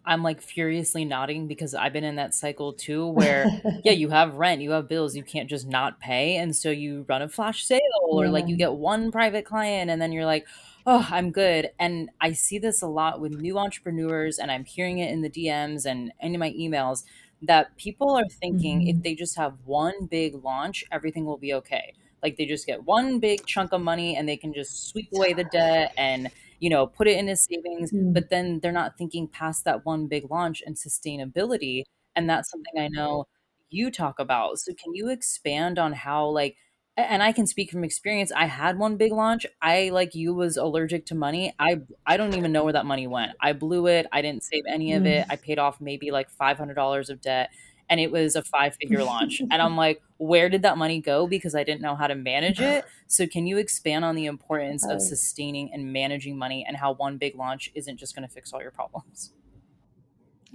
[0.05, 3.45] I'm like furiously nodding because I've been in that cycle too where
[3.83, 7.05] yeah, you have rent, you have bills, you can't just not pay and so you
[7.07, 7.79] run a flash sale
[8.09, 8.31] or yeah.
[8.31, 10.45] like you get one private client and then you're like,
[10.85, 14.99] "Oh, I'm good." And I see this a lot with new entrepreneurs and I'm hearing
[14.99, 17.03] it in the DMs and in my emails
[17.41, 18.97] that people are thinking mm-hmm.
[18.97, 21.93] if they just have one big launch, everything will be okay.
[22.23, 25.33] Like they just get one big chunk of money and they can just sweep away
[25.33, 26.31] the debt and
[26.63, 28.13] you know, put it in his savings, mm.
[28.13, 31.83] but then they're not thinking past that one big launch and sustainability.
[32.15, 33.25] And that's something I know
[33.69, 34.59] you talk about.
[34.59, 36.55] So can you expand on how like
[36.95, 38.31] and I can speak from experience.
[38.31, 39.47] I had one big launch.
[39.61, 41.53] I like you was allergic to money.
[41.59, 43.31] I I don't even know where that money went.
[43.41, 44.05] I blew it.
[44.13, 45.25] I didn't save any of it.
[45.29, 47.49] I paid off maybe like $500 of debt
[47.93, 49.39] and it was a five-figure launch.
[49.51, 52.59] And I'm like, where did that money go because I didn't know how to manage
[52.59, 52.85] it?
[53.05, 57.17] So can you expand on the importance of sustaining and managing money and how one
[57.17, 59.31] big launch isn't just going to fix all your problems?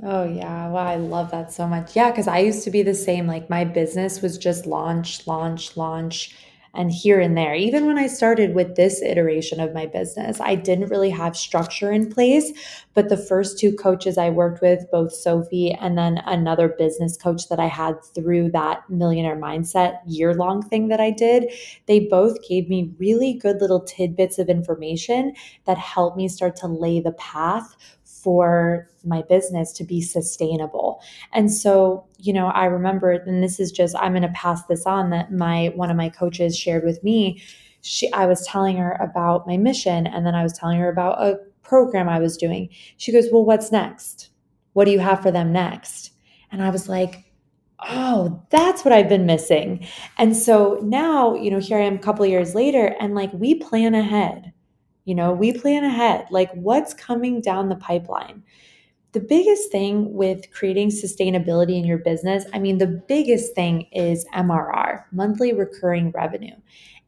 [0.02, 1.94] Oh yeah, wow, I love that so much.
[1.94, 3.28] Yeah, because I used to be the same.
[3.28, 6.36] Like my business was just launch, launch, launch,
[6.78, 7.56] and here and there.
[7.56, 11.90] Even when I started with this iteration of my business, I didn't really have structure
[11.90, 12.52] in place.
[12.94, 17.48] But the first two coaches I worked with, both Sophie and then another business coach
[17.48, 21.52] that I had through that millionaire mindset year long thing that I did,
[21.86, 25.34] they both gave me really good little tidbits of information
[25.66, 27.76] that helped me start to lay the path
[28.28, 31.00] for my business to be sustainable.
[31.32, 34.84] And so, you know, I remember, and this is just, I'm going to pass this
[34.84, 37.42] on that my, one of my coaches shared with me.
[37.80, 41.22] She, I was telling her about my mission, and then I was telling her about
[41.22, 42.68] a program I was doing.
[42.98, 44.28] She goes, Well, what's next?
[44.74, 46.12] What do you have for them next?
[46.52, 47.32] And I was like,
[47.88, 49.86] Oh, that's what I've been missing.
[50.18, 53.54] And so now, you know, here I am a couple years later, and like we
[53.54, 54.52] plan ahead
[55.08, 58.42] you know, we plan ahead, like what's coming down the pipeline.
[59.12, 64.26] The biggest thing with creating sustainability in your business, I mean, the biggest thing is
[64.34, 66.54] MRR, monthly recurring revenue.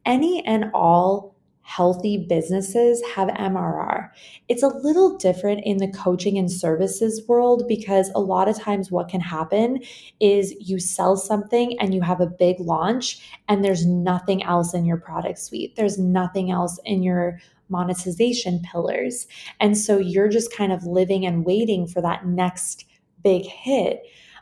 [0.03, 4.09] Any and all healthy businesses have MRR.
[4.49, 8.89] It's a little different in the coaching and services world because a lot of times
[8.89, 9.79] what can happen
[10.19, 14.85] is you sell something and you have a big launch and there's nothing else in
[14.85, 15.75] your product suite.
[15.75, 17.39] There's nothing else in your
[17.71, 19.27] monetization pillars.
[19.59, 22.85] And so you're just kind of living and waiting for that next
[23.23, 24.01] big hit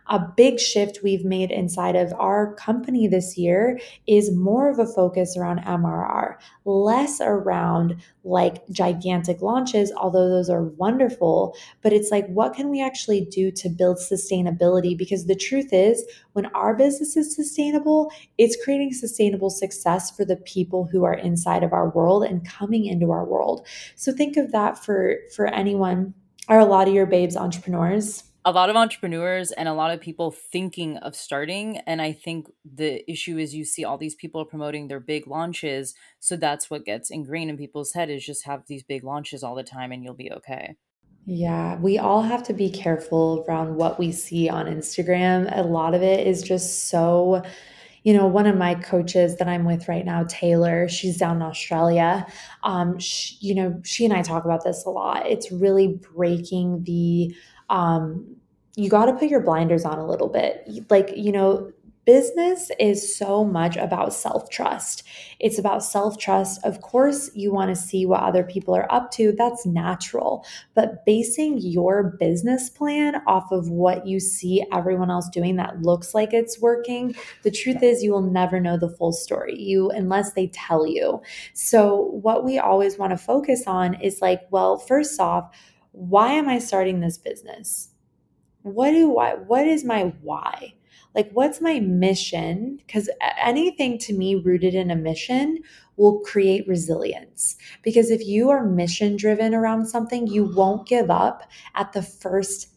[0.09, 4.85] a big shift we've made inside of our company this year is more of a
[4.85, 11.55] focus around MRR, less around like gigantic launches, although those are wonderful.
[11.83, 14.97] But it's like, what can we actually do to build sustainability?
[14.97, 20.37] Because the truth is, when our business is sustainable, it's creating sustainable success for the
[20.37, 23.65] people who are inside of our world and coming into our world.
[23.95, 26.13] So think of that for for anyone.
[26.47, 28.23] Are a lot of your babes entrepreneurs?
[28.45, 32.47] A lot of entrepreneurs and a lot of people thinking of starting and i think
[32.63, 36.85] the issue is you see all these people promoting their big launches so that's what
[36.85, 40.03] gets ingrained in people's head is just have these big launches all the time and
[40.03, 40.75] you'll be okay
[41.31, 45.55] yeah, we all have to be careful around what we see on Instagram.
[45.55, 47.43] A lot of it is just so,
[48.01, 51.41] you know, one of my coaches that I'm with right now, Taylor, she's down in
[51.43, 52.25] Australia.
[52.63, 55.27] Um, she, you know, she and I talk about this a lot.
[55.27, 57.35] It's really breaking the
[57.69, 58.35] um,
[58.75, 60.67] you got to put your blinders on a little bit.
[60.89, 61.71] Like, you know,
[62.09, 65.03] business is so much about self trust.
[65.39, 66.59] It's about self trust.
[66.63, 69.31] Of course, you want to see what other people are up to.
[69.31, 70.43] That's natural.
[70.73, 76.15] But basing your business plan off of what you see everyone else doing that looks
[76.15, 79.55] like it's working, the truth is you will never know the full story.
[79.61, 81.21] You unless they tell you.
[81.53, 85.53] So, what we always want to focus on is like, well, first off,
[85.91, 87.89] why am I starting this business?
[88.61, 90.73] What do I, what is my why?
[91.15, 92.79] Like, what's my mission?
[92.85, 93.09] Because
[93.41, 95.59] anything to me rooted in a mission
[95.97, 97.55] will create resilience.
[97.83, 102.69] Because if you are mission driven around something, you won't give up at the first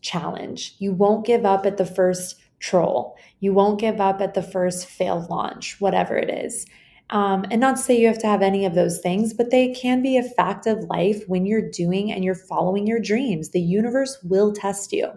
[0.00, 0.74] challenge.
[0.78, 3.16] You won't give up at the first troll.
[3.40, 6.66] You won't give up at the first failed launch, whatever it is.
[7.10, 9.72] Um, and not to say you have to have any of those things, but they
[9.74, 13.50] can be a fact of life when you're doing and you're following your dreams.
[13.50, 15.10] The universe will test you.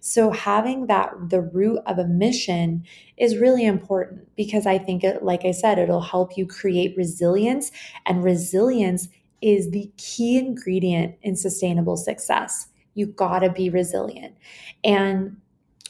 [0.00, 2.82] So, having that, the root of a mission
[3.18, 7.70] is really important because I think, it, like I said, it'll help you create resilience.
[8.06, 9.08] And resilience
[9.42, 12.68] is the key ingredient in sustainable success.
[12.94, 14.34] You gotta be resilient.
[14.82, 15.36] And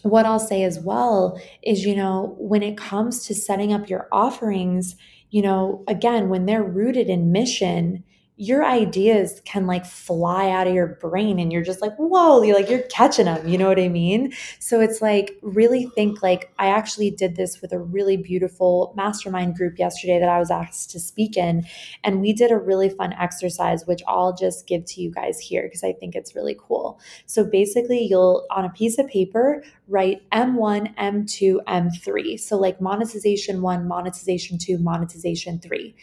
[0.02, 4.08] what I'll say as well is, you know, when it comes to setting up your
[4.12, 4.96] offerings,
[5.34, 8.04] you know, again, when they're rooted in mission,
[8.36, 12.56] your ideas can like fly out of your brain and you're just like whoa you're
[12.56, 14.32] like you're catching them you know what i mean?
[14.58, 19.54] So it's like really think like i actually did this with a really beautiful mastermind
[19.54, 21.64] group yesterday that i was asked to speak in
[22.02, 25.62] and we did a really fun exercise which i'll just give to you guys here
[25.62, 26.98] because i think it's really cool.
[27.26, 33.62] So basically you'll on a piece of paper write m1 m2 m3 so like monetization
[33.62, 35.94] 1 monetization 2 monetization 3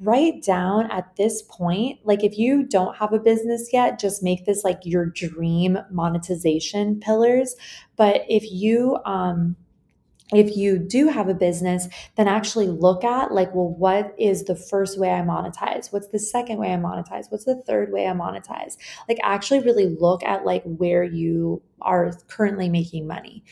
[0.00, 4.44] write down at this point, like if you don't have a business yet, just make
[4.44, 7.56] this like your dream monetization pillars.
[7.96, 9.56] But if you, um,
[10.32, 14.56] if you do have a business, then actually look at like, well, what is the
[14.56, 15.92] first way I monetize?
[15.92, 17.30] What's the second way I monetize?
[17.30, 18.76] What's the third way I monetize?
[19.08, 23.44] Like, actually, really look at like where you are currently making money.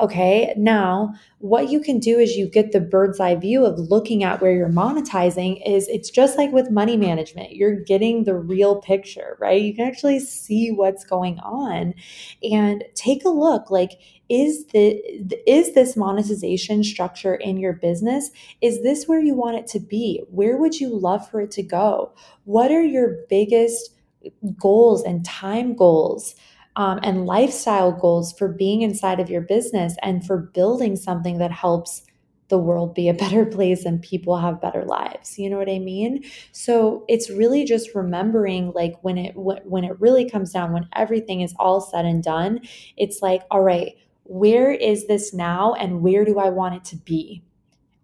[0.00, 4.22] Okay, now what you can do is you get the bird's eye view of looking
[4.22, 7.54] at where you're monetizing is it's just like with money management.
[7.54, 9.60] You're getting the real picture, right?
[9.60, 11.94] You can actually see what's going on
[12.42, 13.92] and take a look like
[14.28, 15.00] is the
[15.46, 18.30] is this monetization structure in your business?
[18.60, 20.22] Is this where you want it to be?
[20.30, 22.12] Where would you love for it to go?
[22.44, 23.90] What are your biggest
[24.58, 26.34] goals and time goals
[26.76, 31.50] um, and lifestyle goals for being inside of your business and for building something that
[31.50, 32.02] helps
[32.48, 35.38] the world be a better place and people have better lives?
[35.38, 36.22] You know what i mean?
[36.52, 41.40] So it's really just remembering like when it when it really comes down when everything
[41.40, 42.60] is all said and done
[42.98, 43.94] it's like all right
[44.28, 47.42] where is this now and where do i want it to be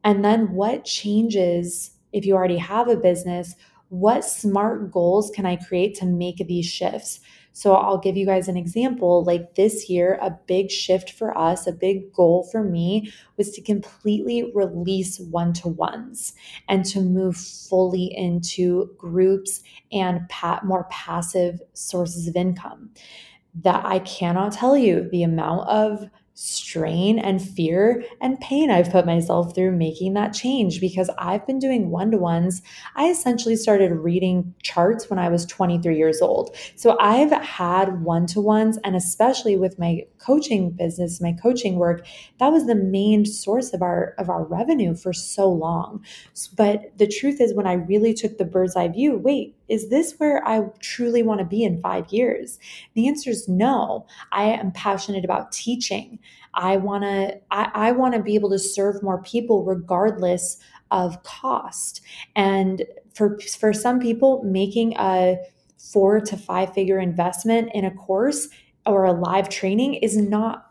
[0.02, 3.54] and then what changes if you already have a business
[3.88, 7.20] what smart goals can i create to make these shifts
[7.56, 9.22] so I'll give you guys an example.
[9.22, 13.62] Like this year, a big shift for us, a big goal for me was to
[13.62, 16.32] completely release one to ones
[16.68, 19.62] and to move fully into groups
[19.92, 22.90] and pat more passive sources of income.
[23.62, 29.06] That I cannot tell you the amount of strain and fear and pain I've put
[29.06, 32.60] myself through making that change because I've been doing one to ones.
[32.96, 36.56] I essentially started reading charts when I was 23 years old.
[36.74, 42.06] So I've had one to ones, and especially with my coaching business, my coaching work,
[42.38, 46.04] that was the main source of our of our revenue for so long.
[46.56, 50.14] But the truth is, when I really took the bird's eye view, wait, is this
[50.18, 52.58] where I truly want to be in five years?
[52.94, 54.06] The answer is no.
[54.32, 56.18] I am passionate about teaching.
[56.54, 60.58] I want to I, I want to be able to serve more people regardless
[60.90, 62.00] of cost.
[62.36, 65.38] And for for some people, making a
[65.78, 68.48] four to five figure investment in a course
[68.86, 70.70] or a live training is not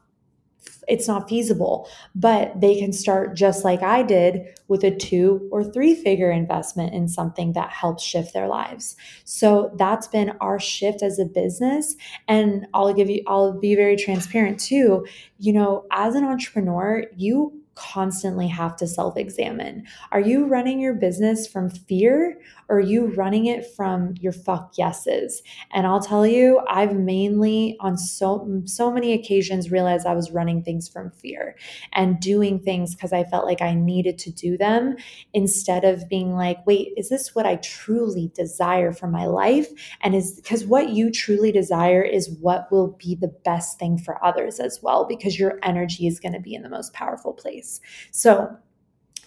[0.88, 5.64] it's not feasible but they can start just like i did with a two or
[5.64, 8.95] three figure investment in something that helps shift their lives.
[9.24, 11.95] So that's been our shift as a business.
[12.28, 15.05] And i'll give you i'll be very transparent too.
[15.38, 19.84] You know as an entrepreneur you constantly have to self examine.
[20.11, 24.78] Are you running your business from fear or are you running it from your fuck
[24.78, 25.41] yeses?
[25.71, 30.63] And I'll tell you, I've mainly on so so many occasions realized I was running
[30.63, 31.55] things from fear
[31.93, 34.95] and doing things because I felt like I needed to do them
[35.34, 39.67] instead of being like, wait, is this what I truly desire for my life?
[40.01, 44.24] And is because what you truly desire is what will be the best thing for
[44.24, 47.62] others as well, because your energy is going to be in the most powerful place.
[48.11, 48.57] So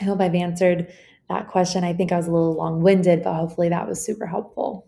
[0.01, 0.93] I hope I've answered
[1.29, 1.85] that question.
[1.85, 4.87] I think I was a little long winded, but hopefully that was super helpful.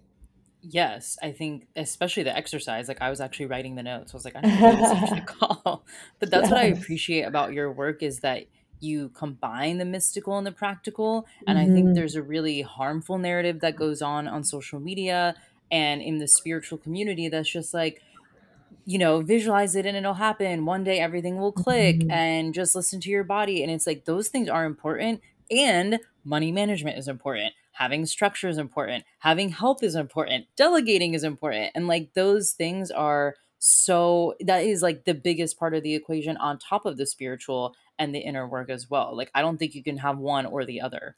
[0.60, 2.88] Yes, I think especially the exercise.
[2.88, 4.12] Like I was actually writing the notes.
[4.12, 5.84] I was like, I need to do this after the call.
[6.18, 6.50] But that's yes.
[6.50, 8.46] what I appreciate about your work is that
[8.80, 11.26] you combine the mystical and the practical.
[11.46, 11.70] And mm-hmm.
[11.70, 11.94] I think mm-hmm.
[11.94, 15.34] there's a really harmful narrative that goes on on social media
[15.70, 18.02] and in the spiritual community that's just like,
[18.88, 20.64] you know, visualize it and it'll happen.
[20.64, 22.10] One day everything will click mm-hmm.
[22.10, 23.62] and just listen to your body.
[23.62, 25.20] And it's like those things are important
[25.50, 27.52] and money management is important.
[27.72, 29.04] Having structure is important.
[29.18, 30.46] Having help is important.
[30.56, 31.70] Delegating is important.
[31.74, 36.38] And like those things are so that is like the biggest part of the equation
[36.38, 39.14] on top of the spiritual and the inner work as well.
[39.14, 41.14] Like I don't think you can have one or the other.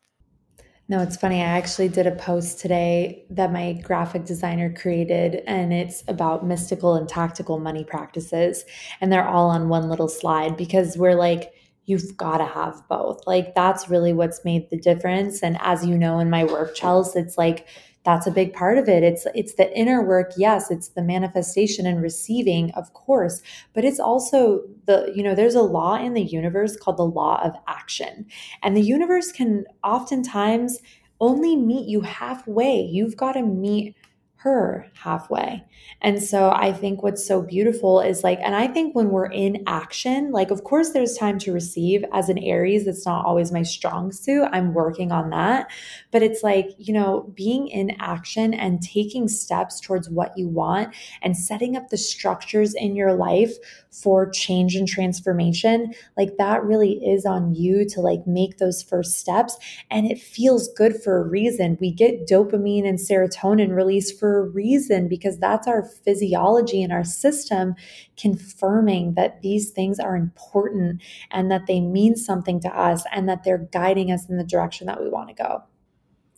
[0.91, 1.41] No, it's funny.
[1.41, 6.97] I actually did a post today that my graphic designer created, and it's about mystical
[6.97, 8.64] and tactical money practices.
[9.01, 11.53] And they're all on one little slide because we're like,
[11.86, 13.24] you've got to have both.
[13.24, 15.45] Like that's really what's made the difference.
[15.45, 17.68] And as you know, in my work, Chelsea, it's like
[18.05, 19.03] that's a big part of it.
[19.03, 23.42] It's it's the inner work, yes, it's the manifestation and receiving, of course,
[23.74, 27.42] but it's also the, you know, there's a law in the universe called the law
[27.44, 28.26] of action.
[28.62, 30.78] And the universe can oftentimes
[31.20, 32.80] only meet you halfway.
[32.80, 33.94] You've got to meet
[34.43, 35.62] her halfway.
[36.01, 39.62] And so I think what's so beautiful is like, and I think when we're in
[39.66, 42.86] action, like, of course, there's time to receive as an Aries.
[42.86, 44.49] That's not always my strong suit.
[44.51, 45.70] I'm working on that.
[46.11, 50.95] But it's like, you know, being in action and taking steps towards what you want
[51.20, 53.53] and setting up the structures in your life
[53.91, 59.18] for change and transformation, like that really is on you to like make those first
[59.18, 59.59] steps.
[59.91, 61.76] And it feels good for a reason.
[61.78, 66.93] We get dopamine and serotonin released for for a reason because that's our physiology and
[66.93, 67.74] our system
[68.16, 71.03] confirming that these things are important
[71.33, 74.87] and that they mean something to us and that they're guiding us in the direction
[74.87, 75.64] that we want to go.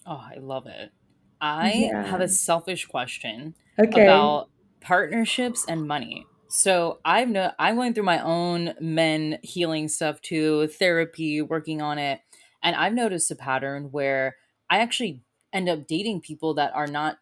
[0.06, 0.90] Oh, I love it.
[1.40, 4.00] I have a selfish question Okay.
[4.00, 4.48] about
[4.80, 6.24] partnerships and money.
[6.48, 11.98] So I've no I'm going through my own men healing stuff too, therapy, working on
[11.98, 12.20] it.
[12.62, 14.36] And I've noticed a pattern where
[14.70, 15.22] I actually
[15.52, 17.18] end up dating people that are not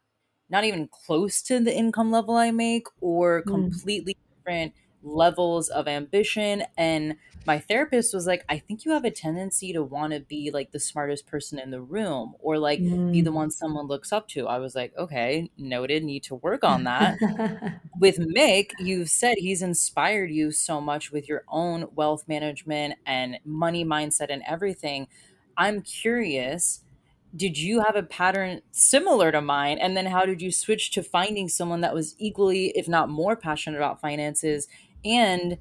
[0.50, 5.88] not even close to the income level I make or Mm, completely different levels of
[5.88, 10.20] ambition and my therapist was like, I think you have a tendency to want to
[10.20, 13.34] be like the smartest person in the room or like be the mm.
[13.34, 14.46] one someone looks up to.
[14.46, 17.18] I was like, okay, noted, need to work on that.
[17.98, 23.38] With Mick, you've said he's inspired you so much with your own wealth management and
[23.44, 25.08] money mindset and everything.
[25.56, 26.82] I'm curious,
[27.34, 29.78] did you have a pattern similar to mine?
[29.78, 33.36] And then how did you switch to finding someone that was equally, if not more,
[33.36, 34.66] passionate about finances?
[35.04, 35.58] And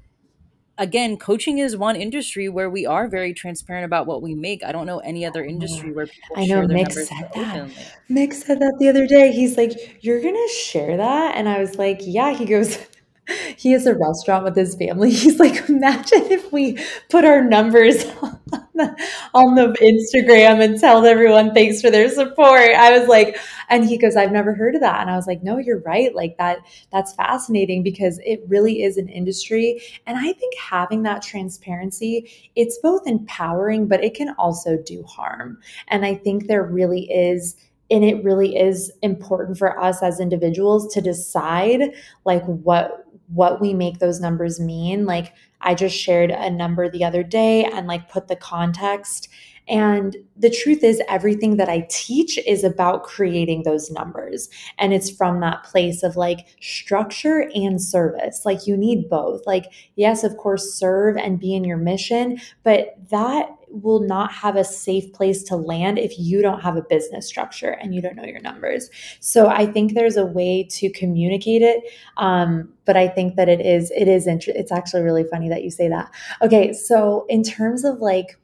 [0.78, 4.64] again, coaching is one industry where we are very transparent about what we make.
[4.64, 7.70] I don't know any other industry where people I know Mick said that.
[8.10, 9.30] Mick said that the other day.
[9.30, 11.36] He's like, You're gonna share that?
[11.36, 12.32] And I was like, Yeah.
[12.32, 12.78] He goes,
[13.56, 15.10] He has a restaurant with his family.
[15.20, 16.78] He's like, Imagine if we
[17.08, 18.40] put our numbers on
[18.74, 22.60] the, on the Instagram and tell everyone thanks for their support.
[22.60, 25.00] I was like, and he goes, I've never heard of that.
[25.00, 26.14] And I was like, No, you're right.
[26.14, 26.58] Like that,
[26.92, 29.82] that's fascinating because it really is an industry.
[30.06, 35.58] And I think having that transparency it's both empowering, but it can also do harm.
[35.88, 37.56] And I think there really is
[37.92, 41.92] and it really is important for us as individuals to decide
[42.24, 45.06] like what what we make those numbers mean.
[45.06, 49.28] Like I just shared a number the other day and like put the context
[49.70, 54.48] and the truth is, everything that I teach is about creating those numbers.
[54.78, 58.42] And it's from that place of like structure and service.
[58.44, 59.46] Like you need both.
[59.46, 64.56] Like, yes, of course, serve and be in your mission, but that will not have
[64.56, 68.16] a safe place to land if you don't have a business structure and you don't
[68.16, 68.90] know your numbers.
[69.20, 71.84] So I think there's a way to communicate it.
[72.16, 75.62] Um, but I think that it is, it is, int- it's actually really funny that
[75.62, 76.10] you say that.
[76.42, 76.72] Okay.
[76.72, 78.38] So in terms of like,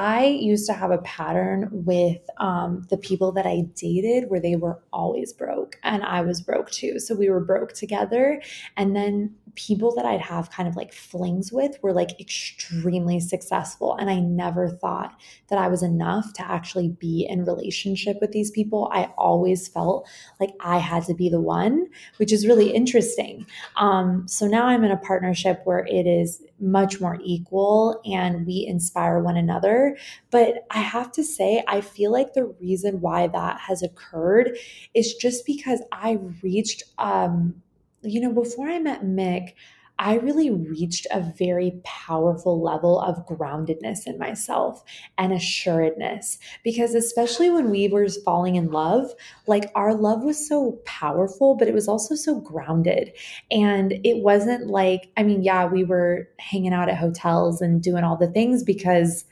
[0.00, 4.54] I used to have a pattern with um, the people that I dated where they
[4.54, 7.00] were always broke and I was broke too.
[7.00, 8.40] So we were broke together.
[8.76, 13.96] And then people that I'd have kind of like flings with were like extremely successful.
[13.96, 18.52] And I never thought that I was enough to actually be in relationship with these
[18.52, 18.88] people.
[18.92, 20.06] I always felt
[20.38, 21.88] like I had to be the one,
[22.18, 23.46] which is really interesting.
[23.74, 28.64] Um, so now I'm in a partnership where it is much more equal and we
[28.64, 29.96] inspire one another.
[30.30, 34.56] But I have to say, I feel like the reason why that has occurred
[34.94, 37.60] is just because I reached, um,
[38.02, 39.54] you know, before I met Mick,
[40.00, 44.84] I really reached a very powerful level of groundedness in myself
[45.16, 46.38] and assuredness.
[46.62, 49.10] Because, especially when we were falling in love,
[49.48, 53.12] like our love was so powerful, but it was also so grounded.
[53.50, 58.04] And it wasn't like, I mean, yeah, we were hanging out at hotels and doing
[58.04, 59.24] all the things because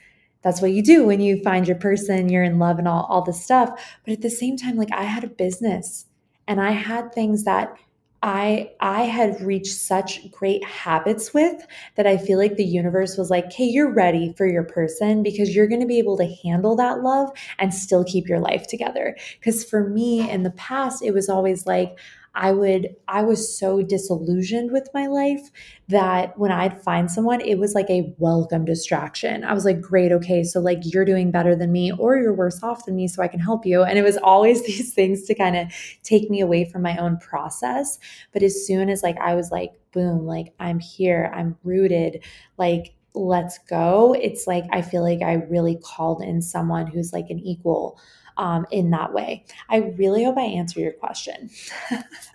[0.42, 3.22] that's what you do when you find your person, you're in love and all, all
[3.22, 3.70] this stuff.
[4.04, 6.06] But at the same time, like I had a business
[6.48, 7.76] and I had things that
[8.22, 13.30] I I had reached such great habits with that I feel like the universe was
[13.30, 16.74] like, "Hey, you're ready for your person because you're going to be able to handle
[16.76, 21.12] that love and still keep your life together." Cuz for me in the past, it
[21.12, 21.98] was always like
[22.36, 25.50] I would I was so disillusioned with my life
[25.88, 29.42] that when I'd find someone, it was like a welcome distraction.
[29.42, 32.62] I was like, great, okay, so like you're doing better than me or you're worse
[32.62, 33.82] off than me, so I can help you.
[33.82, 35.72] And it was always these things to kind of
[36.02, 37.98] take me away from my own process.
[38.32, 42.22] But as soon as like I was like, boom, like I'm here, I'm rooted,
[42.58, 44.12] like let's go.
[44.12, 47.98] It's like I feel like I really called in someone who's like an equal
[48.36, 49.44] um, in that way.
[49.68, 51.50] I really hope I answer your question.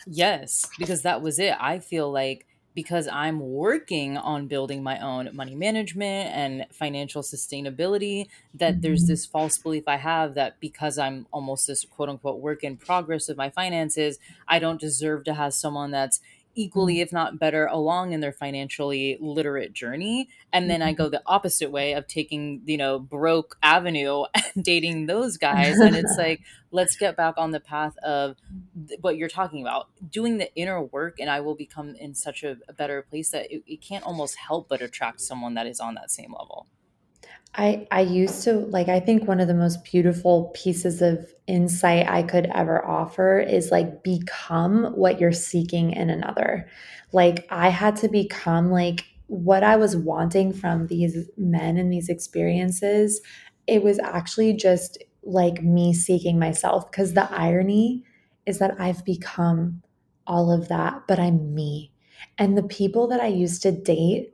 [0.06, 1.56] Yes, because that was it.
[1.60, 8.28] I feel like because I'm working on building my own money management and financial sustainability,
[8.54, 9.08] that there's Mhm.
[9.08, 13.28] this false belief I have that because I'm almost this quote unquote work in progress
[13.28, 16.22] of my finances, I don't deserve to have someone that's
[16.56, 17.04] equally, mm-hmm.
[17.04, 20.30] if not better, along in their financially literate journey.
[20.54, 21.12] And then I go mm-hmm.
[21.12, 24.24] the opposite way of taking, you know, broke avenue
[24.56, 25.80] and dating those guys.
[25.80, 26.42] And it's like,
[26.72, 28.38] let's get back on the path of
[28.88, 32.44] th- what you're talking about doing the inner work and i will become in such
[32.44, 35.80] a, a better place that it, it can't almost help but attract someone that is
[35.80, 36.66] on that same level
[37.54, 42.08] I I used to like I think one of the most beautiful pieces of insight
[42.10, 46.70] I could ever offer is like become what you're seeking in another.
[47.12, 52.08] Like I had to become like what I was wanting from these men and these
[52.10, 53.22] experiences.
[53.68, 58.04] It was actually just like me seeking myself because the irony
[58.46, 59.84] is that I've become
[60.26, 61.92] all of that, but I'm me.
[62.38, 64.34] And the people that I used to date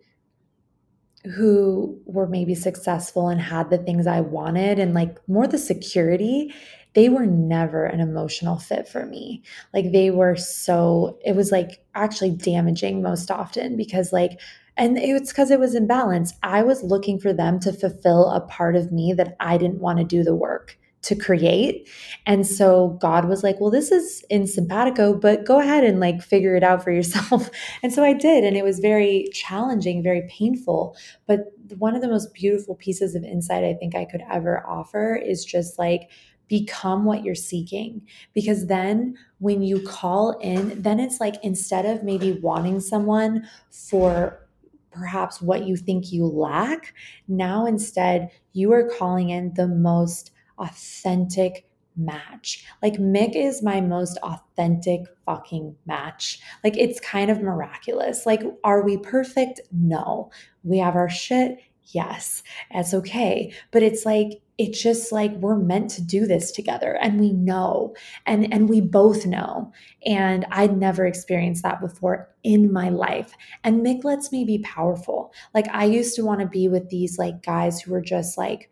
[1.26, 6.54] who were maybe successful and had the things I wanted and like more the security,
[6.94, 9.44] they were never an emotional fit for me.
[9.74, 14.40] Like they were so, it was like actually damaging most often because like,
[14.78, 16.34] and it's because it was imbalance.
[16.44, 19.98] I was looking for them to fulfill a part of me that I didn't want
[20.00, 20.78] to do the work
[21.08, 21.90] to create.
[22.26, 26.22] And so God was like, well, this is in simpatico, but go ahead and like
[26.22, 27.50] figure it out for yourself.
[27.84, 28.44] And so I did.
[28.44, 30.98] And it was very challenging, very painful.
[31.26, 35.16] But one of the most beautiful pieces of insight I think I could ever offer
[35.16, 36.10] is just like,
[36.50, 38.02] become what you're seeking
[38.34, 44.48] because then when you call in then it's like instead of maybe wanting someone for
[44.92, 46.94] perhaps what you think you lack
[47.28, 52.66] now instead you are calling in the most authentic match.
[52.82, 56.40] Like Mick is my most authentic fucking match.
[56.64, 58.26] Like it's kind of miraculous.
[58.26, 59.62] Like, are we perfect?
[59.72, 60.32] No.
[60.64, 61.58] We have our shit.
[61.88, 62.44] Yes.
[62.72, 63.54] That's okay.
[63.72, 67.96] But it's like, it's just like we're meant to do this together and we know
[68.26, 69.72] and and we both know
[70.04, 73.34] and i'd never experienced that before in my life
[73.64, 77.20] and mick lets me be powerful like i used to want to be with these
[77.20, 78.72] like guys who were just like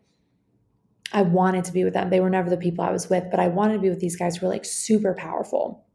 [1.12, 2.10] I wanted to be with them.
[2.10, 4.16] They were never the people I was with, but I wanted to be with these
[4.16, 5.86] guys who were like super powerful.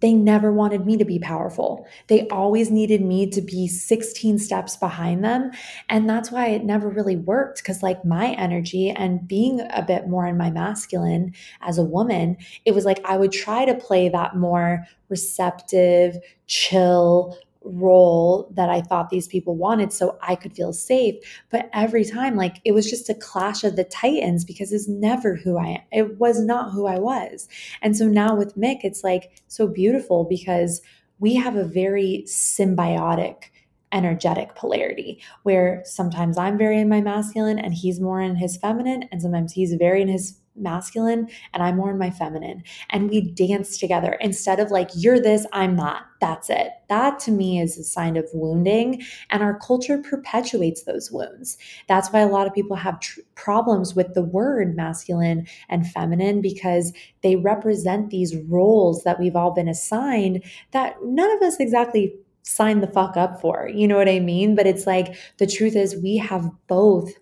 [0.00, 1.86] They never wanted me to be powerful.
[2.08, 5.50] They always needed me to be 16 steps behind them.
[5.88, 10.08] And that's why it never really worked because, like, my energy and being a bit
[10.08, 14.08] more in my masculine as a woman, it was like I would try to play
[14.08, 16.16] that more receptive,
[16.46, 21.16] chill, role that I thought these people wanted so I could feel safe.
[21.50, 25.36] But every time, like it was just a clash of the titans because it's never
[25.36, 25.84] who I.
[25.92, 27.48] It was not who I was.
[27.82, 30.80] And so now with Mick, it's like so beautiful because
[31.18, 33.50] we have a very symbiotic
[33.92, 39.04] energetic polarity where sometimes I'm very in my masculine and he's more in his feminine,
[39.10, 42.62] and sometimes he's very in his masculine and I'm more in my feminine.
[42.90, 46.02] And we dance together instead of like, you're this, I'm not.
[46.20, 46.72] That's it.
[46.88, 49.02] That to me is a sign of wounding.
[49.30, 51.56] And our culture perpetuates those wounds.
[51.88, 56.42] That's why a lot of people have tr- problems with the word masculine and feminine
[56.42, 62.14] because they represent these roles that we've all been assigned that none of us exactly
[62.42, 63.68] sign the fuck up for.
[63.72, 64.54] You know what I mean?
[64.54, 67.12] But it's like the truth is we have both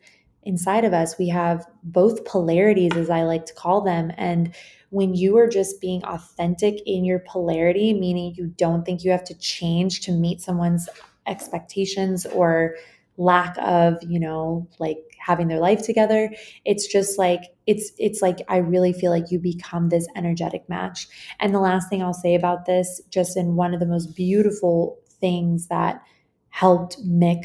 [0.45, 1.19] inside of us.
[1.19, 4.11] We have both polarities, as I like to call them.
[4.17, 4.55] And
[4.91, 9.25] when you are just being authentic in your polarity, meaning you don't think you have
[9.25, 10.89] to change to meet someone's
[11.27, 12.77] expectations or
[13.19, 16.33] lack of, you know, like having their life together,
[16.65, 21.09] it's just like it's it's like I really feel like you become this energetic match.
[21.41, 24.99] And the last thing I'll say about this, just in one of the most beautiful
[25.21, 26.03] things that
[26.51, 27.45] helped Mick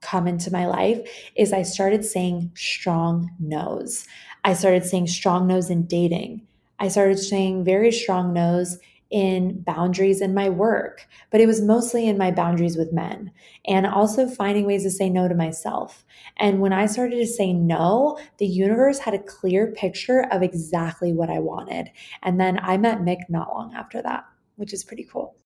[0.00, 1.00] come into my life
[1.34, 4.06] is I started saying strong no's.
[4.44, 6.46] I started saying strong no's in dating.
[6.78, 8.78] I started saying very strong no's
[9.10, 13.30] in boundaries in my work, but it was mostly in my boundaries with men
[13.66, 16.04] and also finding ways to say no to myself.
[16.38, 21.12] And when I started to say no, the universe had a clear picture of exactly
[21.12, 21.90] what I wanted.
[22.22, 24.24] And then I met Mick not long after that,
[24.56, 25.36] which is pretty cool.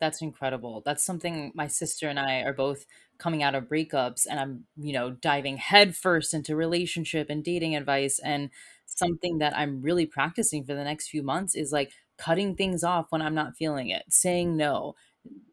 [0.00, 0.82] That's incredible.
[0.84, 2.86] That's something my sister and I are both
[3.18, 8.18] coming out of breakups and I'm, you know, diving headfirst into relationship and dating advice
[8.18, 8.48] and
[8.86, 13.06] something that I'm really practicing for the next few months is like cutting things off
[13.10, 14.94] when I'm not feeling it, saying no,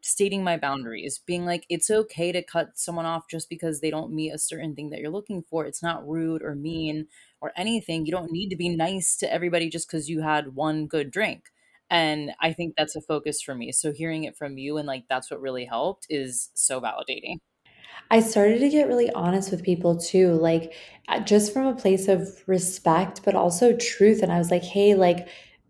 [0.02, 4.12] stating my boundaries, being like it's okay to cut someone off just because they don't
[4.14, 5.66] meet a certain thing that you're looking for.
[5.66, 7.06] It's not rude or mean
[7.40, 8.06] or anything.
[8.06, 11.50] You don't need to be nice to everybody just cuz you had one good drink
[11.90, 13.72] and I think that's a focus for me.
[13.72, 17.38] So hearing it from you and like that's what really helped is so validating.
[18.10, 20.72] I started to get really honest with people too, like
[21.08, 24.22] uh, just from a place of respect, but also truth.
[24.22, 25.28] And I was like, hey, like,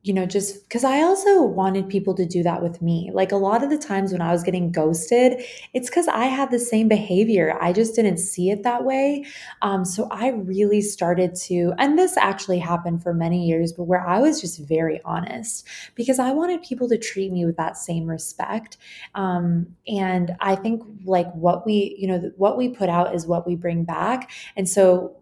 [0.08, 3.10] you know, just because I also wanted people to do that with me.
[3.12, 5.42] Like a lot of the times when I was getting ghosted,
[5.74, 7.58] it's because I had the same behavior.
[7.60, 9.26] I just didn't see it that way.
[9.60, 14.00] Um, so I really started to, and this actually happened for many years, but where
[14.00, 18.06] I was just very honest because I wanted people to treat me with that same
[18.06, 18.78] respect.
[19.14, 23.46] Um, and I think like what we, you know, what we put out is what
[23.46, 24.30] we bring back.
[24.56, 25.17] And so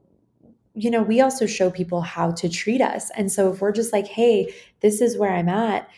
[0.77, 3.11] you know, we also show people how to treat us.
[3.17, 5.89] And so if we're just like, hey, this is where I'm at,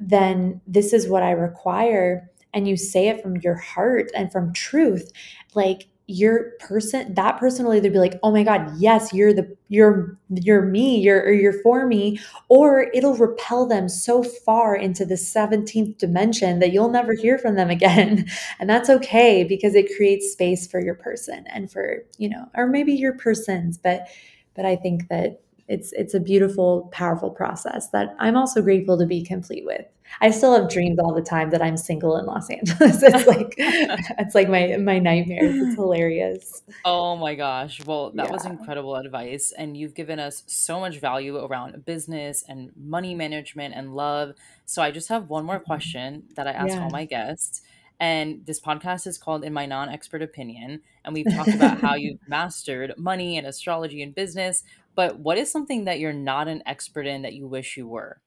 [0.00, 4.52] then this is what I require, and you say it from your heart and from
[4.52, 5.10] truth,
[5.54, 9.56] like your person that person will either be like oh my god yes you're the
[9.68, 15.04] you're you're me you're or you're for me or it'll repel them so far into
[15.04, 18.26] the 17th dimension that you'll never hear from them again.
[18.60, 22.66] And that's okay because it creates space for your person and for you know or
[22.66, 24.08] maybe your persons but
[24.54, 29.06] but i think that it's it's a beautiful powerful process that i'm also grateful to
[29.06, 29.84] be complete with
[30.20, 33.02] I still have dreams all the time that I'm single in Los Angeles.
[33.02, 35.54] It's like it's like my my nightmares.
[35.54, 36.62] It's hilarious.
[36.84, 37.84] Oh my gosh.
[37.84, 42.72] Well, that was incredible advice and you've given us so much value around business and
[42.76, 44.34] money management and love.
[44.64, 45.64] So I just have one more mm-hmm.
[45.64, 47.62] question that I ask all my guests.
[48.00, 50.82] And this podcast is called In My Non Expert Opinion.
[51.04, 54.62] And we've talked about how you've mastered money and astrology and business.
[54.94, 58.20] But what is something that you're not an expert in that you wish you were?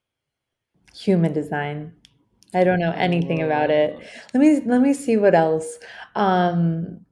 [0.94, 1.92] Human design.
[2.54, 3.98] I don't know anything about it.
[4.34, 5.78] Let me let me see what else.
[6.16, 7.04] Um,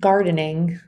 [0.00, 0.80] gardening.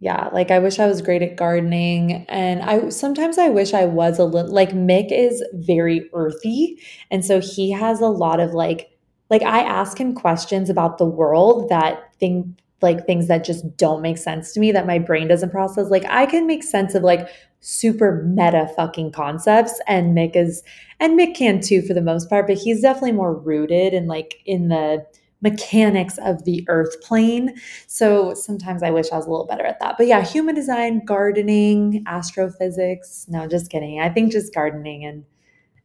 [0.00, 3.84] Yeah, like I wish I was great at gardening and I sometimes I wish I
[3.84, 6.80] was a little like Mick is very earthy
[7.12, 8.90] and so he has a lot of like
[9.30, 14.02] like I ask him questions about the world that thing like things that just don't
[14.02, 15.90] make sense to me that my brain doesn't process.
[15.90, 17.28] Like I can make sense of like
[17.60, 20.62] super meta fucking concepts and Mick is
[21.00, 24.42] and Mick can too for the most part, but he's definitely more rooted in like
[24.46, 25.06] in the
[25.42, 27.54] mechanics of the earth plane.
[27.86, 29.96] So sometimes I wish I was a little better at that.
[29.98, 33.26] But yeah, human design, gardening, astrophysics.
[33.28, 34.00] No, just kidding.
[34.00, 35.24] I think just gardening and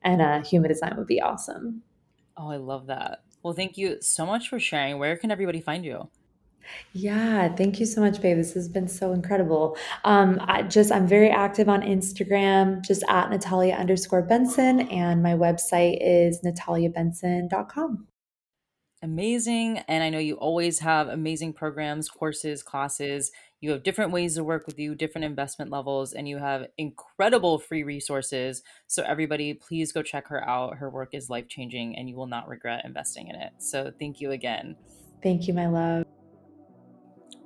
[0.04, 1.82] and uh, human design would be awesome.
[2.38, 3.24] Oh, I love that.
[3.44, 5.00] Well, thank you so much for sharing.
[5.00, 6.10] Where can everybody find you?
[6.94, 8.38] Yeah, thank you so much, babe.
[8.38, 9.78] This has been so incredible.
[10.04, 15.34] Um, I just I'm very active on Instagram, just at Natalia underscore Benson, and my
[15.34, 18.08] website is nataliabenson.com.
[19.04, 19.78] Amazing.
[19.88, 23.32] And I know you always have amazing programs, courses, classes.
[23.62, 27.60] You have different ways to work with you, different investment levels, and you have incredible
[27.60, 28.64] free resources.
[28.88, 30.78] So, everybody, please go check her out.
[30.78, 33.54] Her work is life changing, and you will not regret investing in it.
[33.60, 34.76] So, thank you again.
[35.22, 36.06] Thank you, my love.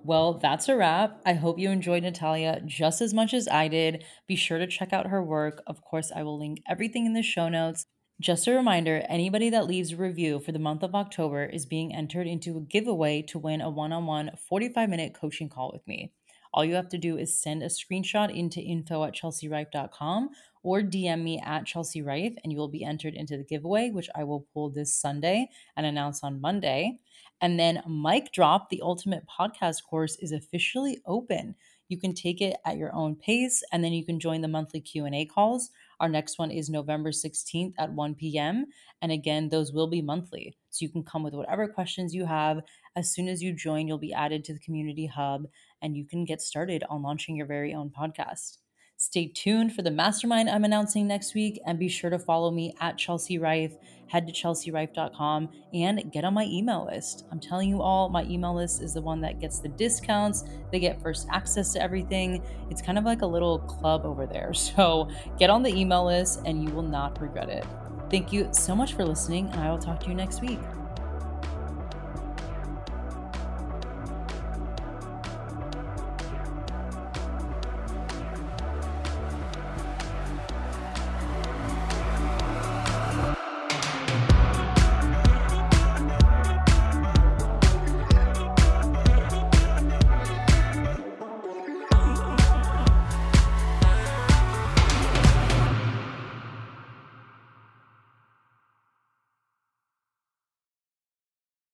[0.03, 1.21] Well, that's a wrap.
[1.25, 4.03] I hope you enjoyed Natalia just as much as I did.
[4.27, 5.61] Be sure to check out her work.
[5.67, 7.85] Of course, I will link everything in the show notes.
[8.19, 11.93] Just a reminder anybody that leaves a review for the month of October is being
[11.93, 15.85] entered into a giveaway to win a one on one 45 minute coaching call with
[15.87, 16.11] me.
[16.53, 20.29] All you have to do is send a screenshot into info at chelsearife.com
[20.63, 24.09] or DM me at Chelsea Rife, and you will be entered into the giveaway, which
[24.13, 26.99] I will pull this Sunday and announce on Monday.
[27.41, 31.55] And then Mic Drop, the ultimate podcast course, is officially open.
[31.89, 34.79] You can take it at your own pace, and then you can join the monthly
[34.79, 35.69] Q&A calls.
[35.99, 38.67] Our next one is November 16th at 1 p.m.
[39.01, 40.55] And again, those will be monthly.
[40.69, 42.61] So you can come with whatever questions you have.
[42.95, 45.47] As soon as you join, you'll be added to the community hub
[45.81, 48.57] and you can get started on launching your very own podcast.
[49.01, 52.75] Stay tuned for the mastermind I'm announcing next week and be sure to follow me
[52.79, 53.75] at Chelsea Rife.
[54.05, 57.25] Head to chelsearife.com and get on my email list.
[57.31, 60.43] I'm telling you all, my email list is the one that gets the discounts.
[60.71, 62.43] They get first access to everything.
[62.69, 64.53] It's kind of like a little club over there.
[64.71, 67.65] So get on the email list and you will not regret it.
[68.11, 70.59] Thank you so much for listening, and I will talk to you next week.